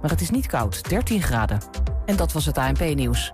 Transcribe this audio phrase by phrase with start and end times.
[0.00, 1.60] maar het is niet koud, 13 graden.
[2.06, 3.32] En dat was het ANP-nieuws.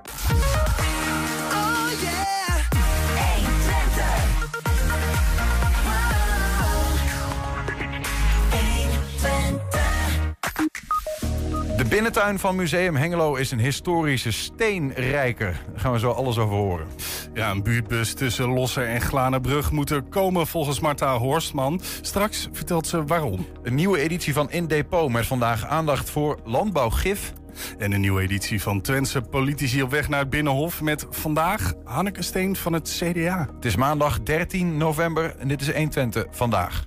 [11.76, 15.60] De binnentuin van Museum Hengelo is een historische steenrijker.
[15.70, 16.86] Daar gaan we zo alles over horen.
[17.34, 21.80] Ja, een buurtbus tussen Losser en Glanenbrug moet er komen volgens Marta Horstman.
[22.00, 23.46] Straks vertelt ze waarom.
[23.62, 27.32] Een nieuwe editie van In Depot met vandaag aandacht voor landbouwgif.
[27.78, 30.80] En een nieuwe editie van Twentse politici op weg naar het Binnenhof...
[30.80, 33.48] met vandaag Hanneke Steen van het CDA.
[33.54, 36.84] Het is maandag 13 november en dit is 120 vandaag.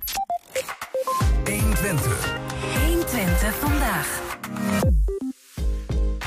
[1.44, 2.38] 120.
[2.84, 4.24] 120 vandaag.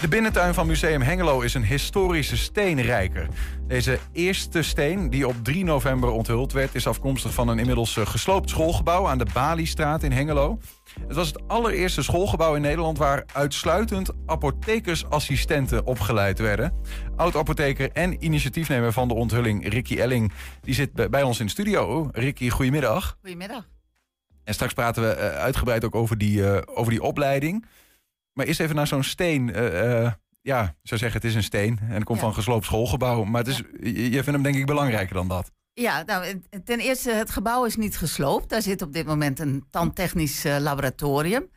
[0.01, 3.27] De binnentuin van Museum Hengelo is een historische steenrijker.
[3.67, 6.75] Deze eerste steen, die op 3 november onthuld werd...
[6.75, 9.07] is afkomstig van een inmiddels eh, gesloopt schoolgebouw...
[9.07, 10.59] aan de Baliestraat in Hengelo.
[11.07, 12.97] Het was het allereerste schoolgebouw in Nederland...
[12.97, 16.73] waar uitsluitend apothekersassistenten opgeleid werden.
[17.15, 20.31] Oud-apotheker en initiatiefnemer van de onthulling, Ricky Elling...
[20.61, 22.09] die zit bij ons in de studio.
[22.11, 23.17] Ricky, goedemiddag.
[23.21, 23.67] Goedemiddag.
[24.43, 27.65] En straks praten we eh, uitgebreid ook over die, uh, over die opleiding...
[28.39, 29.47] Maar eerst even naar zo'n steen.
[29.55, 31.79] Uh, ja, ik zou zeggen, het is een steen.
[31.81, 33.23] En het komt van een gesloopt schoolgebouw.
[33.23, 35.51] Maar het is, je, je vindt hem denk ik belangrijker dan dat.
[35.73, 38.49] Ja, nou, ten eerste, het gebouw is niet gesloopt.
[38.49, 41.49] Daar zit op dit moment een tandtechnisch uh, laboratorium.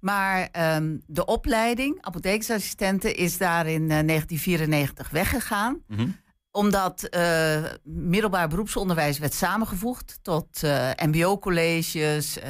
[0.00, 5.82] Maar um, de opleiding, apothekersassistenten, is daar in uh, 1994 weggegaan.
[5.86, 6.24] Mm -hmm
[6.56, 12.38] omdat uh, middelbaar beroepsonderwijs werd samengevoegd tot uh, mbo-colleges.
[12.38, 12.44] Uh,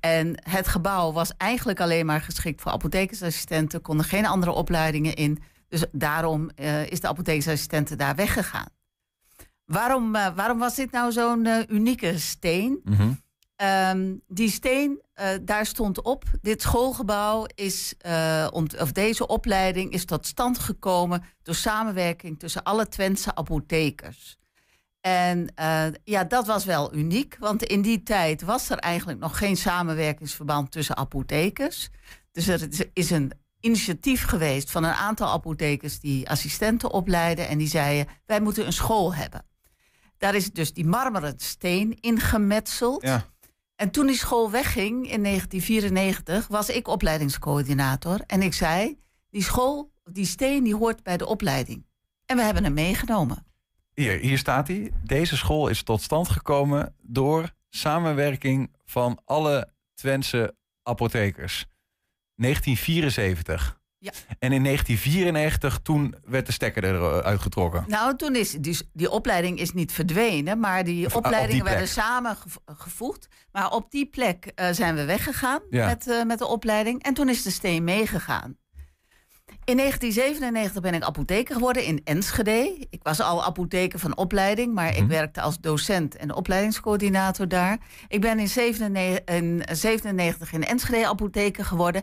[0.00, 3.80] en het gebouw was eigenlijk alleen maar geschikt voor apothekersassistenten.
[3.80, 5.42] Konden geen andere opleidingen in.
[5.68, 6.50] Dus daarom
[6.88, 8.68] is de apothekersassistenten daar weggegaan.
[9.64, 12.80] Waarom, waarom was dit nou zo'n unieke steen?
[12.84, 13.20] Mm.
[13.62, 16.24] Um, die steen, uh, daar stond op.
[16.42, 18.46] Dit schoolgebouw is, uh,
[18.78, 24.38] of deze opleiding is tot stand gekomen door samenwerking tussen alle Twentse apothekers.
[25.00, 29.38] En uh, ja, dat was wel uniek, want in die tijd was er eigenlijk nog
[29.38, 31.88] geen samenwerkingsverband tussen apothekers.
[32.32, 37.68] Dus er is een initiatief geweest van een aantal apothekers die assistenten opleiden en die
[37.68, 39.46] zeiden: wij moeten een school hebben.
[40.18, 43.02] Daar is dus die marmeren steen ingemetseld.
[43.02, 43.26] Ja.
[43.80, 48.20] En toen die school wegging in 1994, was ik opleidingscoördinator.
[48.26, 48.98] En ik zei,
[49.30, 51.86] die school, die steen, die hoort bij de opleiding.
[52.26, 53.46] En we hebben hem meegenomen.
[53.94, 54.90] Hier, hier staat hij.
[55.04, 61.66] Deze school is tot stand gekomen door samenwerking van alle Twentse apothekers.
[62.34, 63.79] 1974.
[64.02, 64.12] Ja.
[64.38, 67.84] En in 1994, toen werd de stekker eruit getrokken.
[67.86, 71.88] Nou, toen is die, die opleiding is niet verdwenen, maar die of, opleidingen die werden
[71.88, 73.28] samengevoegd.
[73.52, 75.86] Maar op die plek uh, zijn we weggegaan ja.
[75.86, 77.02] met, uh, met de opleiding.
[77.02, 78.58] En toen is de steen meegegaan.
[79.64, 82.86] In 1997 ben ik apotheker geworden in Enschede.
[82.90, 87.78] Ik was al apotheker van opleiding, maar ik werkte als docent en opleidingscoördinator daar.
[88.08, 92.02] Ik ben in 1997 in, in Enschede apotheker geworden.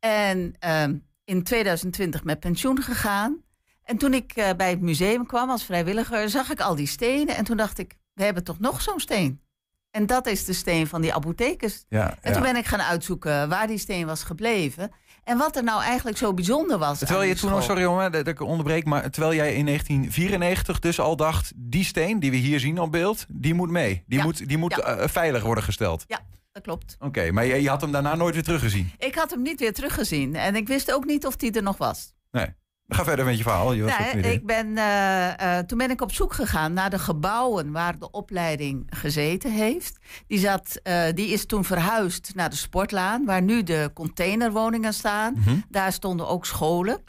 [0.00, 0.84] En uh,
[1.24, 3.42] in 2020 met pensioen gegaan.
[3.82, 7.36] En toen ik uh, bij het museum kwam als vrijwilliger, zag ik al die stenen.
[7.36, 9.42] En toen dacht ik, we hebben toch nog zo'n steen?
[9.90, 11.84] En dat is de steen van die apothekers.
[11.88, 14.90] Ja, en toen ben ik gaan uitzoeken waar die steen was gebleven.
[15.24, 16.98] En wat er nou eigenlijk zo bijzonder was.
[16.98, 21.16] Terwijl je toen, sorry jongen, dat ik onderbreek, maar terwijl jij in 1994 dus al
[21.16, 24.04] dacht, die steen die we hier zien op beeld, die moet mee.
[24.06, 24.24] Die ja.
[24.24, 26.04] moet, die moet uh, veilig worden gesteld.
[26.06, 26.20] Ja,
[26.54, 26.94] dat klopt.
[26.98, 28.92] Oké, okay, maar je, je, had hem daarna nooit weer teruggezien?
[28.98, 30.34] Ik had hem niet weer teruggezien.
[30.34, 32.12] En ik wist ook niet of hij er nog was.
[32.30, 32.54] Nee.
[32.88, 33.72] Ga verder met je verhaal.
[33.72, 33.82] Je
[34.14, 37.98] nee, ik ben, uh, uh, toen ben ik op zoek gegaan naar de gebouwen waar
[37.98, 39.98] de opleiding gezeten heeft.
[40.26, 45.34] Die, zat, uh, die is toen verhuisd naar de Sportlaan, waar nu de containerwoningen staan.
[45.34, 45.64] Mm -hmm.
[45.68, 47.02] Daar stonden ook scholen.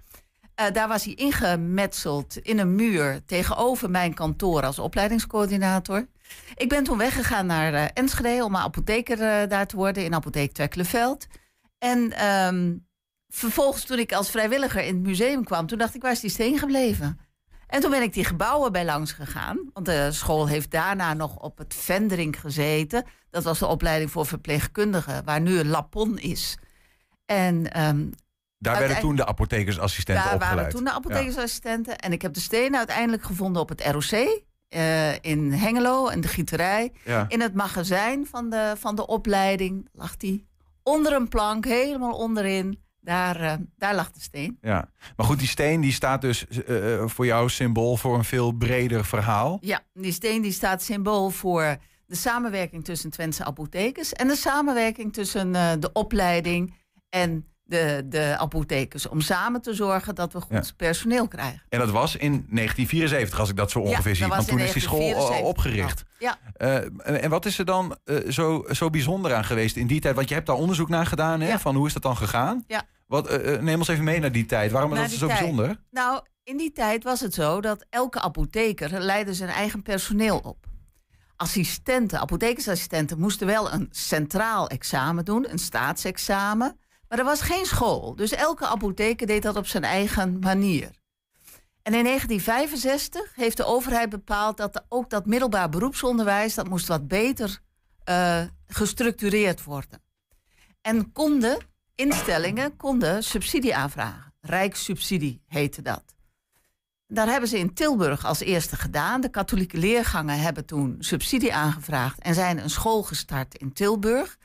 [0.73, 6.07] daar was hij ingemetseld in een muur tegenover mijn kantoor als opleidingscoördinator.
[6.55, 10.53] Ik ben toen weggegaan naar uh, Enschede om apotheker uh, daar te worden in apotheek
[10.53, 11.27] Twekkelenveld.
[11.77, 12.87] En um,
[13.27, 16.29] vervolgens toen ik als vrijwilliger in het museum kwam, toen dacht ik, waar is die
[16.29, 17.19] steen gebleven?
[17.67, 19.69] En toen ben ik die gebouwen bij langs gegaan.
[19.73, 23.05] Want de school heeft daarna nog op het Vendering gezeten.
[23.29, 26.57] Dat was de opleiding voor verpleegkundigen, waar nu een lapon is.
[27.25, 28.11] En um,
[28.57, 30.55] daar werden toen de apothekersassistenten daar opgeleid.
[30.55, 31.91] Daar waren toen de apothekersassistenten.
[31.91, 31.97] Ja.
[31.97, 34.43] En ik heb de steen uiteindelijk gevonden op het ROC.
[34.69, 36.91] Uh, in Hengelo en de gieterij.
[37.03, 37.25] Ja.
[37.27, 40.47] In het magazijn van de, van de opleiding lag die
[40.83, 42.83] onder een plank, helemaal onderin.
[42.99, 44.57] Daar, uh, daar lag de steen.
[44.61, 48.51] Ja, maar goed, die steen die staat dus uh, voor jou symbool voor een veel
[48.51, 49.57] breder verhaal.
[49.61, 55.13] Ja, die steen die staat symbool voor de samenwerking tussen Twentse apothekers en de samenwerking
[55.13, 56.73] tussen de opleiding
[57.09, 60.73] en de, de apothekers, om samen te zorgen dat we goed Ja.
[60.77, 61.61] personeel krijgen.
[61.69, 64.27] En dat was in 1974, als ik dat zo Ja, ongeveer dat zie.
[64.27, 65.49] Want toen is die school 1974.
[65.49, 66.03] opgericht.
[66.19, 69.87] Ja, Eh, en, en wat is er dan eh, zo, zo bijzonder aan geweest in
[69.87, 70.15] die tijd?
[70.15, 71.47] Want je hebt daar onderzoek naar gedaan, hè?
[71.47, 71.59] Ja.
[71.59, 72.63] Van hoe is dat dan gegaan?
[72.67, 72.81] Ja.
[73.07, 74.71] Wat, eh, neem ons even mee naar die tijd.
[74.71, 75.39] Waarom het die zo tijd.
[75.39, 75.81] bijzonder?
[75.91, 80.65] Nou, in die tijd was het zo dat elke apotheker leidde zijn eigen personeel op.
[81.35, 86.79] Assistenten, apothekersassistenten moesten wel een centraal examen doen, een staatsexamen.
[87.15, 88.15] Maar er was geen school.
[88.15, 90.91] Dus elke apotheker deed dat op zijn eigen manier.
[91.81, 96.53] En in 1965 heeft de overheid bepaald dat ook dat middelbaar beroepsonderwijs...
[96.55, 97.59] dat moest wat beter
[98.03, 100.01] eh, gestructureerd worden.
[100.81, 101.57] En konden
[101.95, 104.33] instellingen konden subsidie aanvragen.
[104.41, 106.03] Rijkssubsidie heette dat.
[107.07, 109.21] Daar hebben ze in Tilburg als eerste gedaan.
[109.21, 114.37] De katholieke leergangen hebben toen subsidie aangevraagd en zijn een school gestart in Tilburg.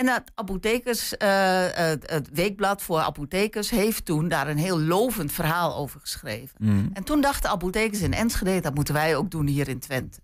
[0.00, 5.32] En het, apothekers, eh, het, het weekblad voor apothekers heeft toen daar een heel lovend
[5.32, 6.56] verhaal over geschreven.
[6.58, 6.90] Mm.
[6.92, 10.20] En toen dachten apothekers in Enschede, dat moeten wij ook doen hier in Twente.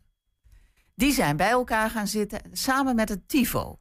[0.95, 3.79] Die zijn bij elkaar gaan zitten, samen met het TIVO.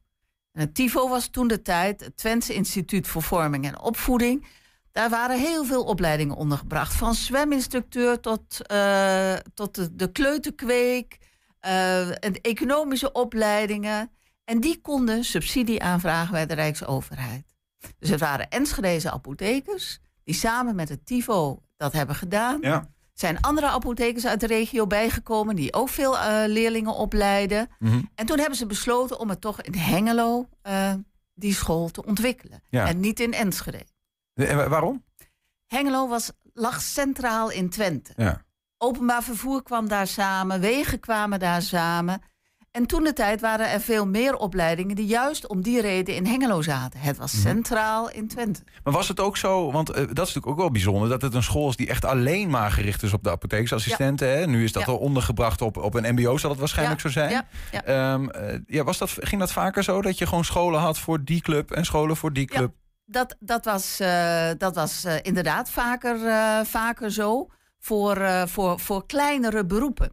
[0.51, 4.45] En het TIVO was toen de tijd het Twentse Instituut voor Vorming en Opvoeding.
[4.91, 6.93] Daar waren heel veel opleidingen ondergebracht.
[6.93, 11.17] Van zweminstructeur tot, eh, tot de, de kleuterkweek,
[11.59, 14.09] eh, en economische opleidingen.
[14.45, 17.55] En die konden subsidie aanvragen bij de Rijksoverheid.
[17.99, 22.57] Dus het waren Enschedeze apothekers die samen met het TIVO dat hebben gedaan.
[22.61, 22.89] Ja.
[23.13, 27.69] zijn andere apothekers uit de regio bijgekomen die ook veel eh, leerlingen opleiden.
[27.79, 28.01] Mhm.
[28.15, 30.93] En toen hebben ze besloten om het toch in Hengelo eh,
[31.33, 32.61] die school te ontwikkelen.
[32.69, 32.87] Ja.
[32.87, 33.85] En niet in Enschede.
[34.33, 35.03] En wa- waarom?
[35.65, 38.13] Hengelo was, lag centraal in Twente.
[38.15, 38.41] Ja.
[38.77, 42.21] Openbaar vervoer kwam daar samen, wegen kwamen daar samen.
[42.75, 46.25] En toen de tijd waren er veel meer opleidingen die juist om die reden in
[46.25, 46.99] Hengelo zaten.
[46.99, 48.63] Het was centraal in Twente.
[48.83, 51.09] Maar was het ook zo, want eh, dat is natuurlijk ook wel bijzonder...
[51.09, 54.29] dat het een school is die echt alleen maar gericht is op de apothekersassistenten.
[54.37, 54.45] Hè?
[54.47, 54.91] Nu is dat Ja.
[54.91, 57.45] al ondergebracht op, op een mbo, zal het waarschijnlijk Ja, zo zijn.
[57.71, 57.83] ja.
[57.83, 61.23] Ehm, eh, ja, was dat, ging dat vaker zo, dat je gewoon scholen had voor
[61.23, 61.71] die club...
[61.71, 62.73] en scholen voor die club?
[63.05, 66.17] Dat, dat was, eh, dat was inderdaad vaker,
[66.65, 67.47] vaker zo
[67.79, 70.11] voor, voor, voor kleinere beroepen.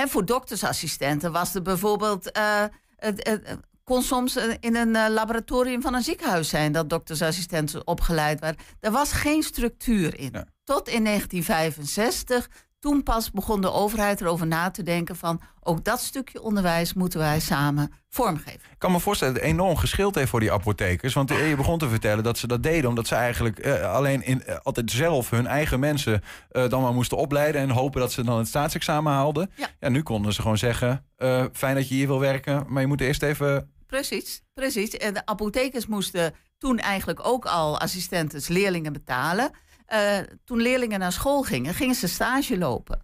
[0.00, 2.30] Hè, voor doktersassistenten was er bijvoorbeeld.
[2.32, 2.64] eh,
[2.96, 3.42] het,
[3.84, 8.56] kon soms eh, in een eh, laboratorium van een ziekenhuis zijn dat doktersassistenten opgeleid waren.
[8.80, 10.30] Er was geen structuur in.
[10.32, 10.46] Ja.
[10.64, 12.50] Tot in 1965.
[12.80, 17.20] Toen pas begon de overheid erover na te denken van ook dat stukje onderwijs moeten
[17.20, 18.70] wij samen vormgeven.
[18.70, 21.14] Ik kan me voorstellen dat het enorm geschild heeft voor die apothekers.
[21.14, 22.88] Want je begon te vertellen dat ze dat deden...
[22.88, 26.22] omdat ze eigenlijk eh, alleen in, eh, altijd zelf hun eigen mensen...
[26.50, 29.50] eh, dan maar moesten opleiden en hopen dat ze dan het staatsexamen haalden.
[29.80, 29.88] Ja.
[29.88, 31.04] nu konden ze gewoon zeggen...
[31.52, 33.70] fijn dat je hier wil werken, maar je moet eerst even...
[33.86, 34.96] Precies, precies.
[34.96, 39.50] En de apothekers moesten toen eigenlijk ook al assistentes leerlingen betalen.
[39.90, 43.02] Eh, toen leerlingen naar school gingen, gingen ze stage lopen.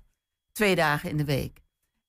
[0.52, 1.58] Twee dagen in de week.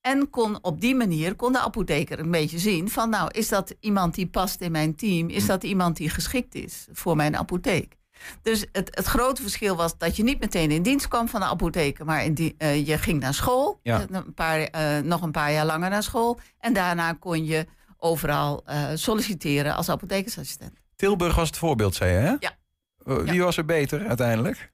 [0.01, 3.09] En kon, op die manier kon de apotheker een beetje zien van...
[3.09, 5.29] nou, is dat iemand die past in mijn team?
[5.29, 7.95] Is dat iemand die geschikt is voor mijn apotheek?
[8.41, 11.45] Dus het, het grote verschil was dat je niet meteen in dienst kwam van de
[11.45, 12.05] apotheker...
[12.05, 13.99] maar in die, eh, je ging naar school, Ja.
[13.99, 14.69] eh, een paar,
[15.03, 16.39] nog een paar jaar langer naar school...
[16.59, 17.65] en daarna kon je
[17.97, 18.63] overal
[18.93, 20.73] solliciteren als apothekersassistent.
[20.95, 22.35] Tilburg was het voorbeeld, zei je, hè?
[22.39, 22.57] Ja.
[23.07, 23.43] Eh, Wie Ja.
[23.43, 24.71] was er beter uiteindelijk?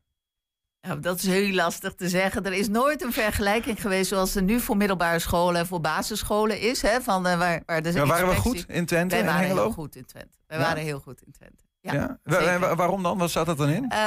[0.79, 2.45] Ja, dat is heel lastig te zeggen.
[2.45, 6.59] Er is nooit een vergelijking geweest zoals er nu voor middelbare scholen en voor basisscholen
[6.59, 6.81] is.
[6.81, 9.45] Hè, van, eh, waar, waar de Ja, waren we goed in Twente Wij en waren
[9.47, 10.37] heel goed in Twente.
[10.47, 10.63] Wij Ja?
[10.63, 11.63] waren heel goed in Twente.
[11.79, 11.93] Ja,
[12.25, 12.75] Ja.
[12.75, 13.17] Waarom dan?
[13.17, 13.83] Wat zat dat dan in?
[13.83, 13.99] Eh,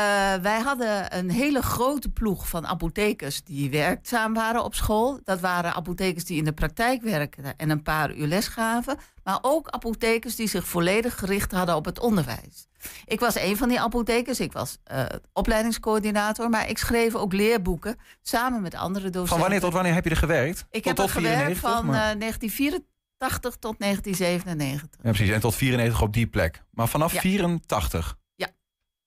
[0.42, 5.20] wij hadden een hele grote ploeg van apothekers die werkzaam waren op school.
[5.24, 8.96] Dat waren apothekers die in de praktijk werkten en een paar uur les gaven.
[9.24, 12.68] Maar ook apothekers die zich volledig gericht hadden op het onderwijs.
[13.04, 14.40] Ik was een van die apothekers.
[14.40, 16.50] Ik was eh, opleidingscoördinator.
[16.50, 19.28] Maar ik schreef ook leerboeken samen met andere docenten.
[19.28, 20.58] Van wanneer tot wanneer heb je er gewerkt?
[20.70, 25.00] Ik tot, heb tot er gewerkt 94, van maar- eh, 1984 tot 1997.
[25.02, 25.30] Ja, precies.
[25.34, 26.62] En tot 94 op die plek.
[26.70, 27.20] Maar vanaf Ja.
[27.20, 28.16] 84?
[28.34, 28.48] Ja.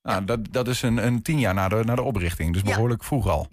[0.02, 2.54] Nou, dat, dat is een, een tien jaar na de, na de oprichting.
[2.54, 2.68] Dus Ja.
[2.74, 3.48] behoorlijk vroeg al.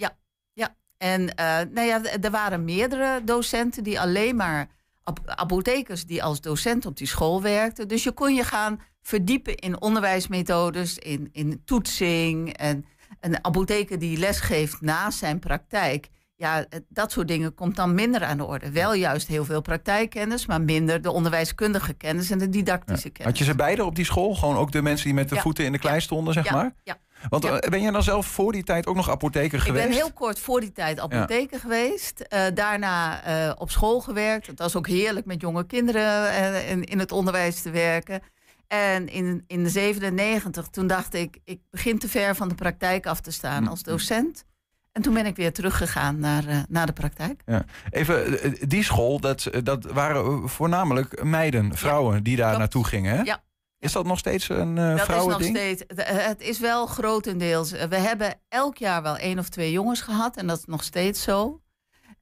[0.98, 4.68] En eh, nou ja, er waren meerdere docenten die alleen maar
[5.02, 7.88] ap- apothekers die als docent op die school werkten.
[7.88, 12.56] Dus je kon je gaan verdiepen in onderwijsmethodes, in, in toetsing.
[12.56, 12.84] En
[13.20, 16.08] een apotheker die lesgeeft naast zijn praktijk.
[16.36, 18.70] Ja, dat soort dingen komt dan minder aan de orde.
[18.70, 23.32] Wel juist heel veel praktijkkennis, maar minder de onderwijskundige kennis en de didactische kennis.
[23.32, 24.34] Had je ze beide op die school?
[24.34, 25.40] Gewoon ook de mensen die met de Ja.
[25.40, 26.74] voeten in de klei stonden, zeg maar?
[26.82, 26.96] ja.
[27.28, 29.86] Want eh, ben jij dan zelf voor die tijd ook nog apotheker Ik geweest?
[29.88, 32.20] ben heel kort voor die tijd apotheker geweest.
[32.20, 34.46] Eh, daarna eh, op school gewerkt.
[34.46, 38.20] Het was ook heerlijk met jonge kinderen in, in het onderwijs te werken.
[38.68, 43.06] En in, in de 97, toen dacht ik, ik begin te ver van de praktijk
[43.06, 43.68] af te staan Hm.
[43.68, 44.44] als docent.
[44.92, 47.42] En toen ben ik weer teruggegaan naar, eh, naar de praktijk.
[47.46, 47.64] Ja.
[47.90, 52.58] Even, eh, die school, dat, dat waren eh, voornamelijk meiden, vrouwen die daar klopt.
[52.58, 53.16] naartoe gingen.
[53.16, 53.22] Hè?
[53.22, 53.44] Ja.
[53.78, 55.82] Is dat nog steeds een eh Dat is nog steeds.
[55.96, 57.72] Het is wel grotendeels.
[57.72, 60.82] eh, We hebben elk jaar wel één of twee jongens gehad en dat is nog
[60.84, 61.60] steeds zo.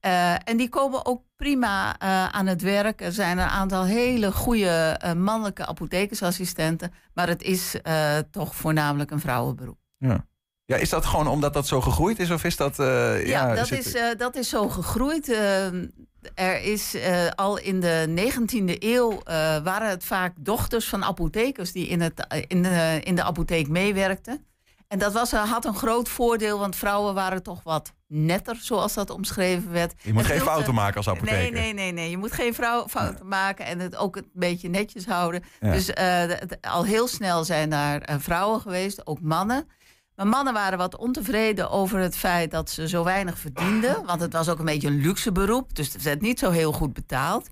[0.05, 3.01] Eh, en die komen ook prima eh, aan het werk.
[3.01, 6.93] Er zijn een aantal hele goede eh, mannelijke apothekersassistenten.
[7.13, 7.75] Maar het is
[8.31, 9.77] toch voornamelijk een vrouwenberoep.
[9.97, 10.25] Ja.
[10.65, 12.31] ja, is dat gewoon omdat dat zo gegroeid is?
[12.31, 12.79] Of is dat...
[12.79, 15.29] eh, Ja, dat, is, dat is zo gegroeid.
[15.29, 15.65] Eh,
[16.33, 16.95] er is
[17.35, 19.21] al in de 19e eeuw
[19.63, 24.45] waren het vaak dochters van apothekers die in, het, in, de, in de apotheek meewerkten.
[24.87, 29.09] En dat was, had een groot voordeel, want vrouwen waren toch wat netter, zoals dat
[29.09, 29.93] omschreven werd.
[30.01, 31.37] Je moet Het geen fouten maken als apotheker.
[31.37, 32.09] Nee, nee, nee, nee.
[32.09, 35.43] Je moet geen vrouw fouten maken en het ook een beetje netjes houden.
[35.59, 35.71] Ja.
[35.71, 39.67] Dus eh, het- al heel snel zijn daar eh, vrouwen geweest, ook mannen.
[40.15, 44.05] Maar mannen waren wat ontevreden over het feit dat ze zo weinig verdienden.
[44.05, 45.75] Want het was ook een beetje een luxe beroep.
[45.75, 47.47] Dus het werd niet zo heel goed betaald.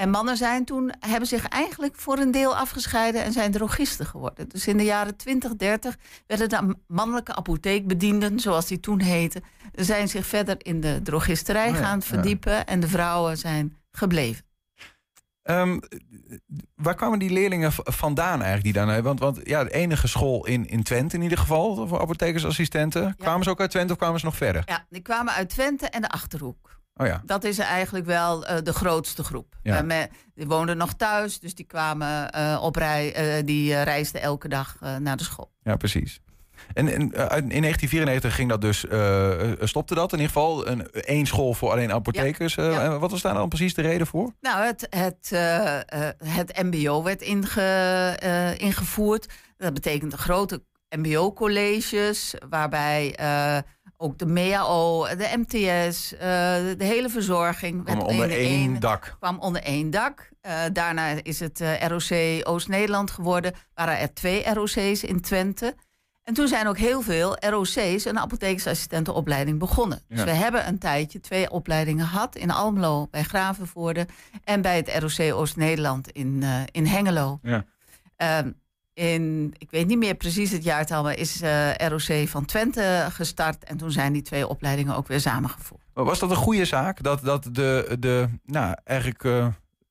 [0.00, 4.48] En mannen zijn toen, hebben zich eigenlijk voor een deel afgescheiden en zijn drogisten geworden.
[4.48, 9.42] Dus in de jaren 20, 30 werden de mannelijke apotheekbedienden, zoals die toen heten,
[9.74, 12.06] zijn zich verder in de drogisterij Oh ja, gaan ja.
[12.06, 12.66] verdiepen.
[12.66, 14.44] En de vrouwen zijn gebleven.
[15.42, 15.78] Ehm,
[16.74, 18.74] waar kwamen die leerlingen vandaan eigenlijk?
[18.74, 22.00] Die dan, want, want ja, de enige school in, in Twente in ieder geval, voor
[22.00, 23.16] apothekersassistenten.
[23.16, 24.62] Kwamen ze ook uit Twente of kwamen ze nog verder?
[24.66, 26.79] Ja, die kwamen uit Twente en de Achterhoek.
[27.00, 29.56] Oh ja, Dat is eigenlijk wel eh, de grootste groep.
[29.62, 29.84] Ja.
[29.84, 30.04] Eh,
[30.34, 35.16] die woonden nog thuis, dus die kwamen eh, op rij, die reisden elke dag naar
[35.16, 35.50] de school.
[35.62, 36.20] ja precies.
[36.72, 37.00] En, en
[37.50, 38.78] in 1994 ging dat dus,
[39.68, 40.66] stopte dat in ieder geval.
[40.66, 42.54] Een, één school voor alleen apothekers.
[42.54, 42.98] Ja.
[42.98, 44.32] wat was daar dan precies de reden voor?
[44.40, 45.30] Nou, het, het,
[46.24, 49.26] het MBO werd inge, ingevoerd.
[49.56, 50.62] Dat betekent grote
[50.96, 53.14] MBO-colleges, waarbij
[54.02, 56.20] ook de MEAO, de MTS, eh,
[56.76, 59.16] de hele verzorging Kwam onder één dak.
[59.18, 60.30] kwam onder één dak.
[60.40, 63.52] Eh, daarna is het eh, ROC Oost-Nederland geworden.
[63.74, 65.74] Waren er twee ROC's in Twente.
[66.22, 70.02] En toen zijn ook heel veel ROC's een apothekersassistentenopleiding begonnen.
[70.08, 72.36] Dus we hebben een tijdje twee opleidingen gehad.
[72.36, 74.06] In Almelo bij Gravenvoorde
[74.44, 77.38] en bij het ROC Oost-Nederland in, in Hengelo.
[77.42, 77.64] Ja.
[78.16, 78.50] Ehm,
[79.00, 83.64] in, ik weet niet meer precies het jaartal, maar is eh, ROC van Twente gestart.
[83.64, 85.84] En toen zijn die twee opleidingen ook weer samengevoegd.
[85.92, 87.02] Was dat een goede zaak?
[87.02, 89.46] Dat, dat de, de nou, eigenlijk eh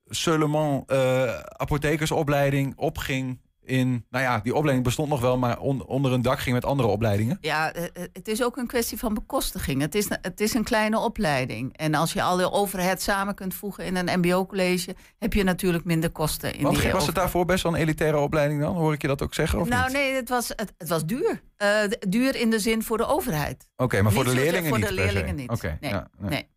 [0.09, 3.39] seulement eh, apothekersopleiding opging
[3.69, 4.05] in...
[4.09, 6.89] Nou ja, die opleiding bestond nog wel, maar on- onder een dak ging met andere
[6.89, 7.37] opleidingen.
[7.41, 9.81] Ja, eh, eh, het is ook een kwestie van bekostiging.
[9.81, 11.77] Het is, het is een kleine opleiding.
[11.77, 14.95] En als je al de overhead samen kunt voegen in een mbo-college...
[15.17, 18.17] heb je natuurlijk minder kosten in Want die was het daarvoor best wel een elitaire
[18.17, 18.75] opleiding dan?
[18.75, 19.59] Hoor ik je dat ook zeggen?
[19.59, 19.93] Of Nou niet?
[19.93, 21.41] nee, het was, het, het was duur.
[21.57, 23.69] Eh, duur in de zin voor de overheid.
[23.75, 25.11] Oké, maar voor de Niet leerlingen voor niet de per se.
[25.13, 25.49] leerlingen niet.
[25.49, 26.47] Oké, Nee, ja, nee.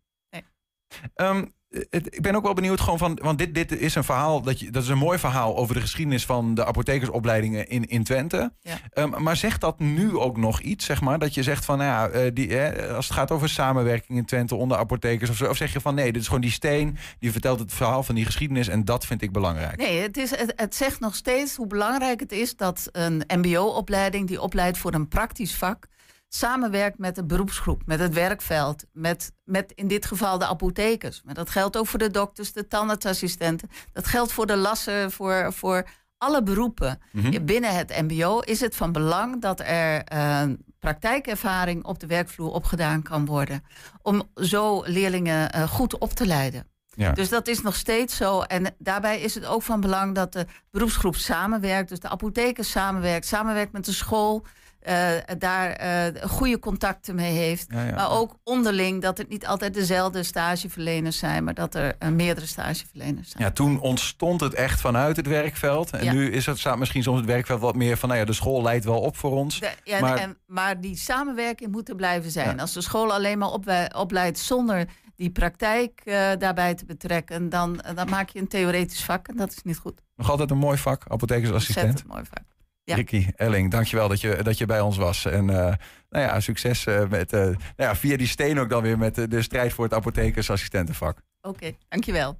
[1.15, 1.45] Ehm,
[1.89, 4.59] het- ik ben ook wel benieuwd gewoon van, want dit, dit is een verhaal, dat,
[4.59, 8.53] je, dat is een mooi verhaal over de geschiedenis van de apothekersopleidingen in, in Twente.
[8.61, 8.77] Ja.
[8.93, 11.19] Ehm, maar zegt dat nu ook nog iets, zeg maar?
[11.19, 14.25] Dat je zegt van, nou ja, eh, die, eh, als het gaat over samenwerking in
[14.25, 16.97] Twente onder apothekers of zo, of zeg je van nee, dit is gewoon die steen,
[17.19, 19.77] die vertelt het verhaal van die geschiedenis en dat vind ik belangrijk.
[19.77, 24.27] Nee, het, is, het, het zegt nog steeds hoe belangrijk het is dat een mbo-opleiding...
[24.27, 25.87] die opleidt voor een praktisch vak...
[26.35, 28.85] samenwerkt met de beroepsgroep, met het werkveld...
[28.91, 31.21] met, met in dit geval de apothekers.
[31.23, 33.69] Maar dat geldt ook voor de dokters, de tandartsassistenten.
[33.91, 35.83] Dat geldt voor de lassen, voor, voor
[36.17, 36.99] alle beroepen.
[37.11, 37.45] Mhm.
[37.45, 40.43] Binnen het mbo is het van belang dat er eh,
[40.79, 41.85] praktijkervaring...
[41.85, 43.63] op de werkvloer opgedaan kan worden...
[44.01, 46.67] om zo leerlingen eh, goed op te leiden.
[46.95, 47.11] Ja.
[47.11, 48.41] Dus dat is nog steeds zo.
[48.41, 51.89] En daarbij is het ook van belang dat de beroepsgroep samenwerkt.
[51.89, 54.45] Dus de apotheker samenwerkt, samenwerkt met de school.
[54.83, 57.65] Eh, daar eh, goede contacten mee heeft.
[57.69, 57.95] Ja, ja.
[57.95, 62.45] Maar ook onderling dat het niet altijd dezelfde stageverleners zijn, maar dat er eh, meerdere
[62.47, 63.43] stageverleners zijn.
[63.43, 65.91] Ja, toen ontstond het echt vanuit het werkveld.
[65.91, 66.13] En Ja.
[66.13, 68.09] nu is het, staat misschien soms het werkveld wat meer van...
[68.09, 69.59] nou ja, de school leidt wel op voor ons.
[69.59, 72.59] De- maar- en, maar die samenwerking moet er blijven zijn.
[72.59, 74.85] Als de school alleen maar opwei- opleidt zonder
[75.15, 76.01] die praktijk
[76.39, 80.01] daarbij te betrekken, dan, dan maak je een theoretisch vak en dat is niet goed.
[80.15, 81.85] Nog altijd een mooi vak, apothekersassistent.
[81.85, 82.43] Ontzettend mooi vak.
[82.85, 82.95] Ja.
[82.95, 85.25] Ricky Elling, dankjewel dat je, dat je bij ons was.
[85.25, 85.73] En eh,
[86.09, 89.15] nou ja, succes eh, met, eh, nou ja, via die steen ook dan weer met
[89.15, 91.17] de strijd voor het apothekersassistentenvak.
[91.41, 92.37] Oké, dankjewel.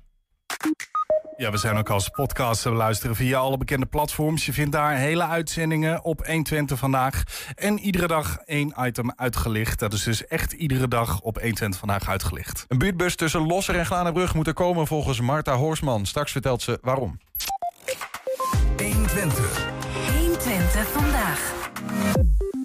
[1.38, 4.46] Ja, we zijn ook als podcast te beluisteren via alle bekende platforms.
[4.46, 7.24] Je vindt daar hele uitzendingen op 120 vandaag.
[7.56, 9.80] En iedere dag één item uitgelicht.
[9.80, 12.66] Dat is dus echt iedere dag op 120 vandaag uitgelicht.
[12.68, 16.06] Een buurtbus tussen Losser en Glanenbrug moet er komen volgens Marta Horsman.
[16.06, 17.18] Straks vertelt ze waarom.
[18.78, 19.73] 120.
[20.74, 20.82] 120.
[20.82, 21.62] 120 vandaag.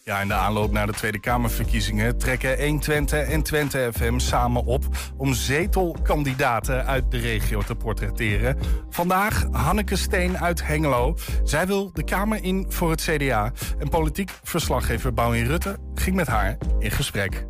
[0.05, 4.85] Ja, in de aanloop naar de Tweede Kamerverkiezingen trekken 120 en Twente FM samen op
[5.17, 8.59] om zetelkandidaten uit de regio te portretteren.
[8.91, 11.17] Vandaag Hanneke Steen uit Hengelo.
[11.45, 13.53] Zij wil de Kamer in voor het CDA.
[13.79, 17.47] En politiek verslaggever Bouwin Rutte ging met haar in gesprek.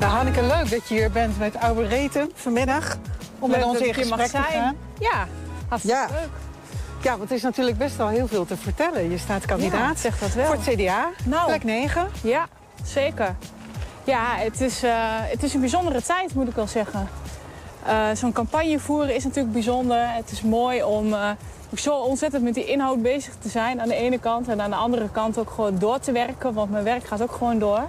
[0.00, 2.96] Nou, Hanneke, leuk dat je hier bent met Oude Reten vanmiddag.
[3.38, 4.44] Om met ons in gesprek te zijn.
[4.44, 4.76] gaan.
[4.98, 5.26] Ja,
[5.68, 6.06] hartstikke Ja.
[6.20, 6.28] leuk.
[7.02, 9.10] Ja, want er is natuurlijk best wel heel veel te vertellen.
[9.10, 10.44] Je staat kandidaat zeg dat wel.
[10.46, 11.46] voor het CDA, Nou.
[11.46, 12.08] plek 9.
[12.22, 12.46] Ja,
[12.84, 13.34] zeker.
[14.04, 17.08] Ja, het is, eh, het is een bijzondere tijd, moet ik wel zeggen.
[17.86, 20.08] Eh, Zo'n campagne voeren is natuurlijk bijzonder.
[20.08, 21.30] Het is mooi om eh,
[21.72, 24.48] ook zo ontzettend met die inhoud bezig te zijn aan de ene kant.
[24.48, 27.32] En aan de andere kant ook gewoon door te werken, want mijn werk gaat ook
[27.32, 27.82] gewoon door.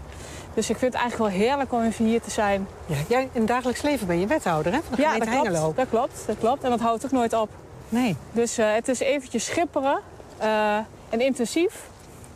[0.54, 2.68] Dus ik vind het eigenlijk wel heerlijk om even hier te zijn.
[2.86, 5.76] Ja, jij in het dagelijks leven ben je wethouder hè, van de Ja, dat klopt,
[5.76, 6.64] dat klopt, dat klopt.
[6.64, 7.50] En dat houdt ook nooit op.
[7.94, 8.16] Nee.
[8.32, 10.00] Dus eh, het is eventjes schipperen
[10.38, 10.78] eh,
[11.10, 11.90] en intensief.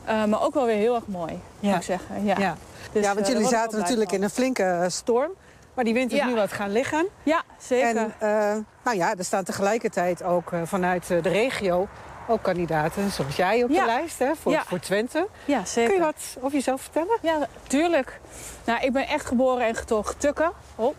[0.06, 1.68] eh, maar ook wel weer heel erg mooi, Ja.
[1.70, 2.26] moet ik zeggen.
[2.26, 2.56] Ja, Ja,
[2.92, 4.18] Dus, ja want jullie zaten natuurlijk van.
[4.18, 5.32] in een flinke storm.
[5.74, 7.08] Maar die wind is nu wat gaan liggen.
[7.24, 7.88] Ja, zeker.
[8.20, 11.88] En nou ja, er staan tegelijkertijd ook vanuit de regio
[12.28, 15.28] ook kandidaten zoals jij op de lijst hè, voor, voor Twente.
[15.46, 15.90] ja, zeker.
[15.94, 17.18] Kun je wat over jezelf vertellen?
[17.22, 18.20] Ja, tuurlijk.
[18.66, 20.52] Nou, ik ben echt geboren en getogen Tukker.
[20.76, 20.96] Oh.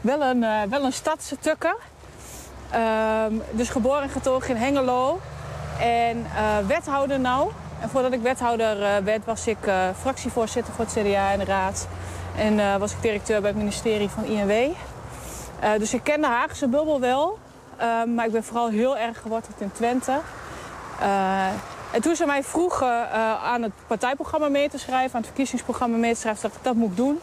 [0.00, 0.40] Wel een,
[0.70, 1.76] wel een stadse Tukker.
[2.70, 5.20] Ehm, dus geboren en getogen in Hengelo.
[5.80, 7.50] En eh, wethouder nou.
[7.80, 11.44] En voordat ik wethouder eh, werd, was ik eh, fractievoorzitter voor het CDA in de
[11.44, 11.88] raad.
[12.36, 14.74] En was ik directeur bij het ministerie van INW.
[15.78, 17.38] Dus ik ken de Haagse bubbel wel.
[17.76, 20.18] Ehm, maar ik ben vooral heel erg geworteld in Twente.
[21.92, 23.10] En toen ze mij vroegen
[23.42, 26.74] aan het partijprogramma mee te schrijven, aan het verkiezingsprogramma mee te schrijven, dacht ik dat
[26.74, 27.20] moet ik doen.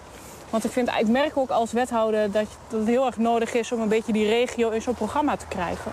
[0.50, 3.72] Want ik, vind, ik merk ook als wethouder dat, dat het heel erg nodig is
[3.72, 5.92] om een beetje die regio in zo'n programma te krijgen.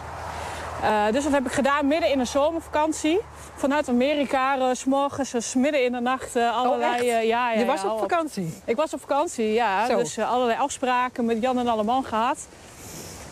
[0.83, 3.21] Eh, dus dat heb ik gedaan midden in de zomervakantie.
[3.57, 7.05] Vanuit Amerika, eh, 's morgens, eh, 's midden in de nacht, eh, allerlei...
[7.05, 8.55] ja, ja, je ja, was op vakantie.
[8.65, 9.87] ik was op vakantie, ja.
[9.87, 9.97] Zo.
[9.97, 12.47] Dus allerlei afspraken met Jan en Alleman gehad.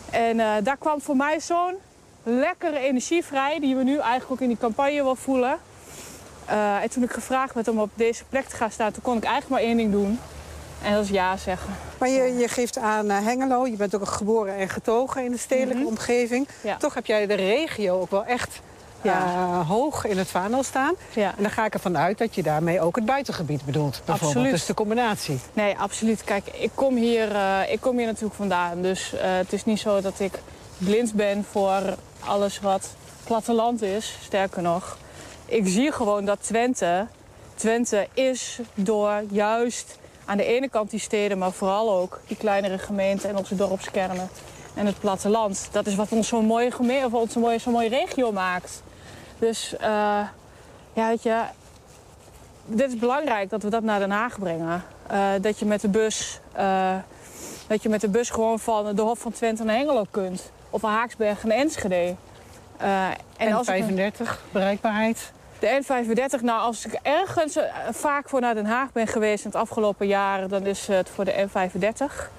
[0.09, 1.75] En daar kwam voor mij zo'n
[2.23, 3.59] lekkere energie vrij...
[3.59, 5.57] die we nu eigenlijk ook in die campagne wel voelen.
[6.81, 8.91] En toen ik gevraagd werd om op deze plek te gaan staan...
[8.91, 10.19] toen kon ik eigenlijk maar één ding doen.
[10.83, 11.69] En dat is ja zeggen.
[11.97, 13.65] Maar je, je geeft aan eh, Hengelo.
[13.67, 16.47] Je bent ook geboren en getogen in de stedelijke omgeving.
[16.57, 16.67] Mhm.
[16.67, 16.77] Ja.
[16.77, 18.59] Toch heb jij de regio ook wel echt
[19.01, 19.23] Ja.
[19.25, 20.93] eh, hoog in het vaandel staan.
[21.13, 21.33] Ja.
[21.37, 23.91] En dan ga ik ervan uit dat je daarmee ook het buitengebied bedoelt.
[23.91, 24.29] Bijvoorbeeld.
[24.29, 24.51] Absoluut.
[24.51, 25.39] Dus de combinatie.
[25.53, 26.23] Nee, absoluut.
[26.23, 28.81] Kijk, ik kom hier, eh, ik kom hier natuurlijk vandaan.
[28.81, 30.39] Dus het is niet zo dat ik
[30.77, 31.81] blind ben voor
[32.19, 32.89] alles wat
[33.23, 34.17] platteland is.
[34.23, 34.97] Sterker nog,
[35.45, 37.07] ik zie gewoon dat Twente...
[37.55, 41.37] Twente is door juist aan de ene kant die steden...
[41.37, 44.29] maar vooral ook die kleinere gemeenten en onze dorpskernen
[44.75, 45.67] en het platteland.
[45.71, 48.83] Dat is wat ons zo'n mooie, geme- of ons mooie, zo'n mooie regio maakt.
[49.39, 49.89] Dus eh,
[50.93, 51.41] ja, weet je,
[52.65, 54.83] dit is belangrijk dat we dat naar Den Haag brengen.
[55.07, 56.95] Eh, dat, je met de bus, eh,
[57.67, 60.51] dat je met de bus gewoon van de Hof van Twente naar Hengelo kunt.
[60.69, 62.15] Of van Haaksberg naar Enschede.
[62.77, 63.07] Eh,
[63.37, 65.31] En, als ik- 35, bereikbaarheid.
[65.63, 69.49] De N35, nou als ik ergens eh, vaak voor naar Den Haag ben geweest in
[69.49, 72.31] het afgelopen jaar, dan is het voor de N35.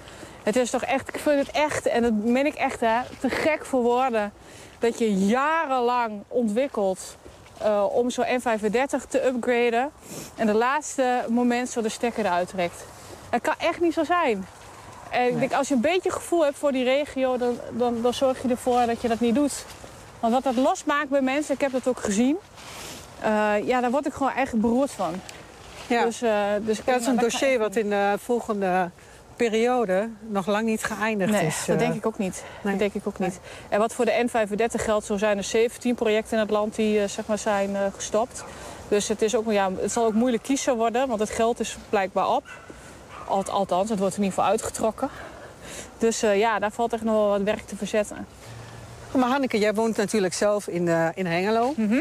[0.43, 3.31] Het is toch echt, ik vind het echt, en dat meen ik echt hè, te
[3.31, 4.33] gek voor woorden,
[4.79, 7.17] dat je jarenlang ontwikkelt
[7.59, 9.91] eh, om zo'n N35 te upgraden
[10.37, 12.85] en de laatste moment zo de stekker eruit trekt.
[13.31, 14.47] Het kan echt niet zo zijn.
[15.11, 18.15] En ik denk, als je een beetje gevoel hebt voor die regio, dan, dan, dan
[18.15, 19.65] zorg je ervoor dat je dat niet doet.
[20.21, 22.37] Want wat dat losmaakt bij mensen, ik heb dat ook gezien.
[23.25, 25.15] Eh, ja, daar word ik gewoon echt beroerd van.
[25.87, 26.05] Ja.
[26.05, 28.91] Dus, eh, dus ja, dat is een dossier wat in de volgende
[29.37, 31.59] periode nog lang niet geëindigd Nee, is.
[31.67, 31.83] dat eh.
[31.83, 32.45] denk ik ook niet.
[32.63, 32.73] nee.
[32.73, 33.41] Dat denk ik ook niet.
[33.69, 37.09] En wat voor de N35 geldt, zo zijn er 17 projecten in het land die
[37.09, 38.45] zeg maar zijn gestopt.
[38.89, 41.77] Dus het, is ook, ja, het zal ook moeilijk kiezen worden, want het geld is
[41.89, 42.45] blijkbaar op.
[43.29, 45.09] Alt- Althans, het wordt er niet voor uitgetrokken.
[45.99, 48.27] Dus ja, daar valt echt nog wel wat werk te verzetten.
[49.17, 51.75] Maar Hanneke, jij woont natuurlijk zelf in, in Hengelo.
[51.77, 51.99] Eh,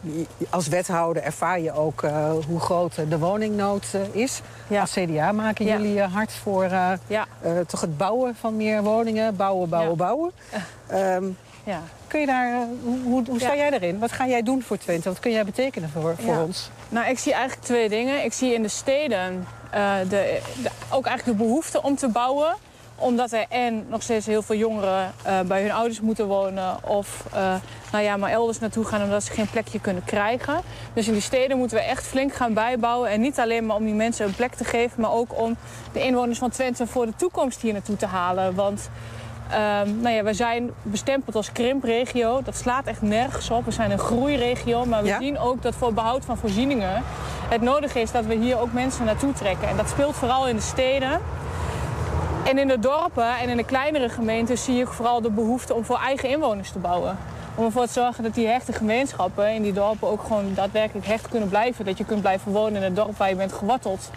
[0.00, 4.40] je- als wethouder ervaar je ook eh, hoe groot eh, de woningnood eh, is.
[4.68, 4.80] Ja.
[4.80, 5.76] Als CDA maken Ja.
[5.76, 9.36] jullie eh, hard voor eh, Ja, eh, toch het bouwen van meer woningen.
[9.36, 10.32] Bouwen, bouwen, bouwen.
[10.86, 11.24] Ehm,
[11.64, 11.80] ja.
[12.06, 12.58] kun je daar, eh,
[13.04, 13.98] hoe, hoe, sta jij daarin?
[13.98, 15.08] Wat ga jij doen voor Twente?
[15.08, 16.70] Wat kun jij betekenen voor, voor ons?
[16.88, 18.24] Nou, ik zie eigenlijk twee dingen.
[18.24, 22.54] Ik zie in de steden eh, de, de- ook eigenlijk de behoefte om te bouwen
[23.00, 26.76] omdat er en nog steeds heel veel jongeren eh, bij hun ouders moeten wonen.
[26.84, 27.54] Of eh,
[27.92, 30.60] nou ja, maar elders naartoe gaan omdat ze geen plekje kunnen krijgen.
[30.92, 33.10] Dus in die steden moeten we echt flink gaan bijbouwen.
[33.10, 35.00] En niet alleen maar om die mensen een plek te geven.
[35.00, 35.56] Maar ook om
[35.92, 38.54] de inwoners van Twente voor de toekomst hier naartoe te halen.
[38.54, 38.90] Want
[39.50, 42.42] Ehm, nou ja, we zijn bestempeld als krimpregio.
[42.42, 43.64] Dat slaat echt nergens op.
[43.64, 44.84] We zijn een groeiregio.
[44.84, 45.18] Maar we Ja?
[45.20, 47.02] zien ook dat voor behoud van voorzieningen
[47.48, 49.68] het nodig is dat we hier ook mensen naartoe trekken.
[49.68, 51.20] En dat speelt vooral in de steden.
[52.50, 55.84] En in de dorpen en in de kleinere gemeenten zie ik vooral de behoefte om
[55.84, 57.18] voor eigen inwoners te bouwen.
[57.54, 61.28] Om ervoor te zorgen dat die hechte gemeenschappen in die dorpen ook gewoon daadwerkelijk hecht
[61.28, 61.84] kunnen blijven.
[61.84, 64.10] Dat je kunt blijven wonen in het dorp waar je bent geworteld.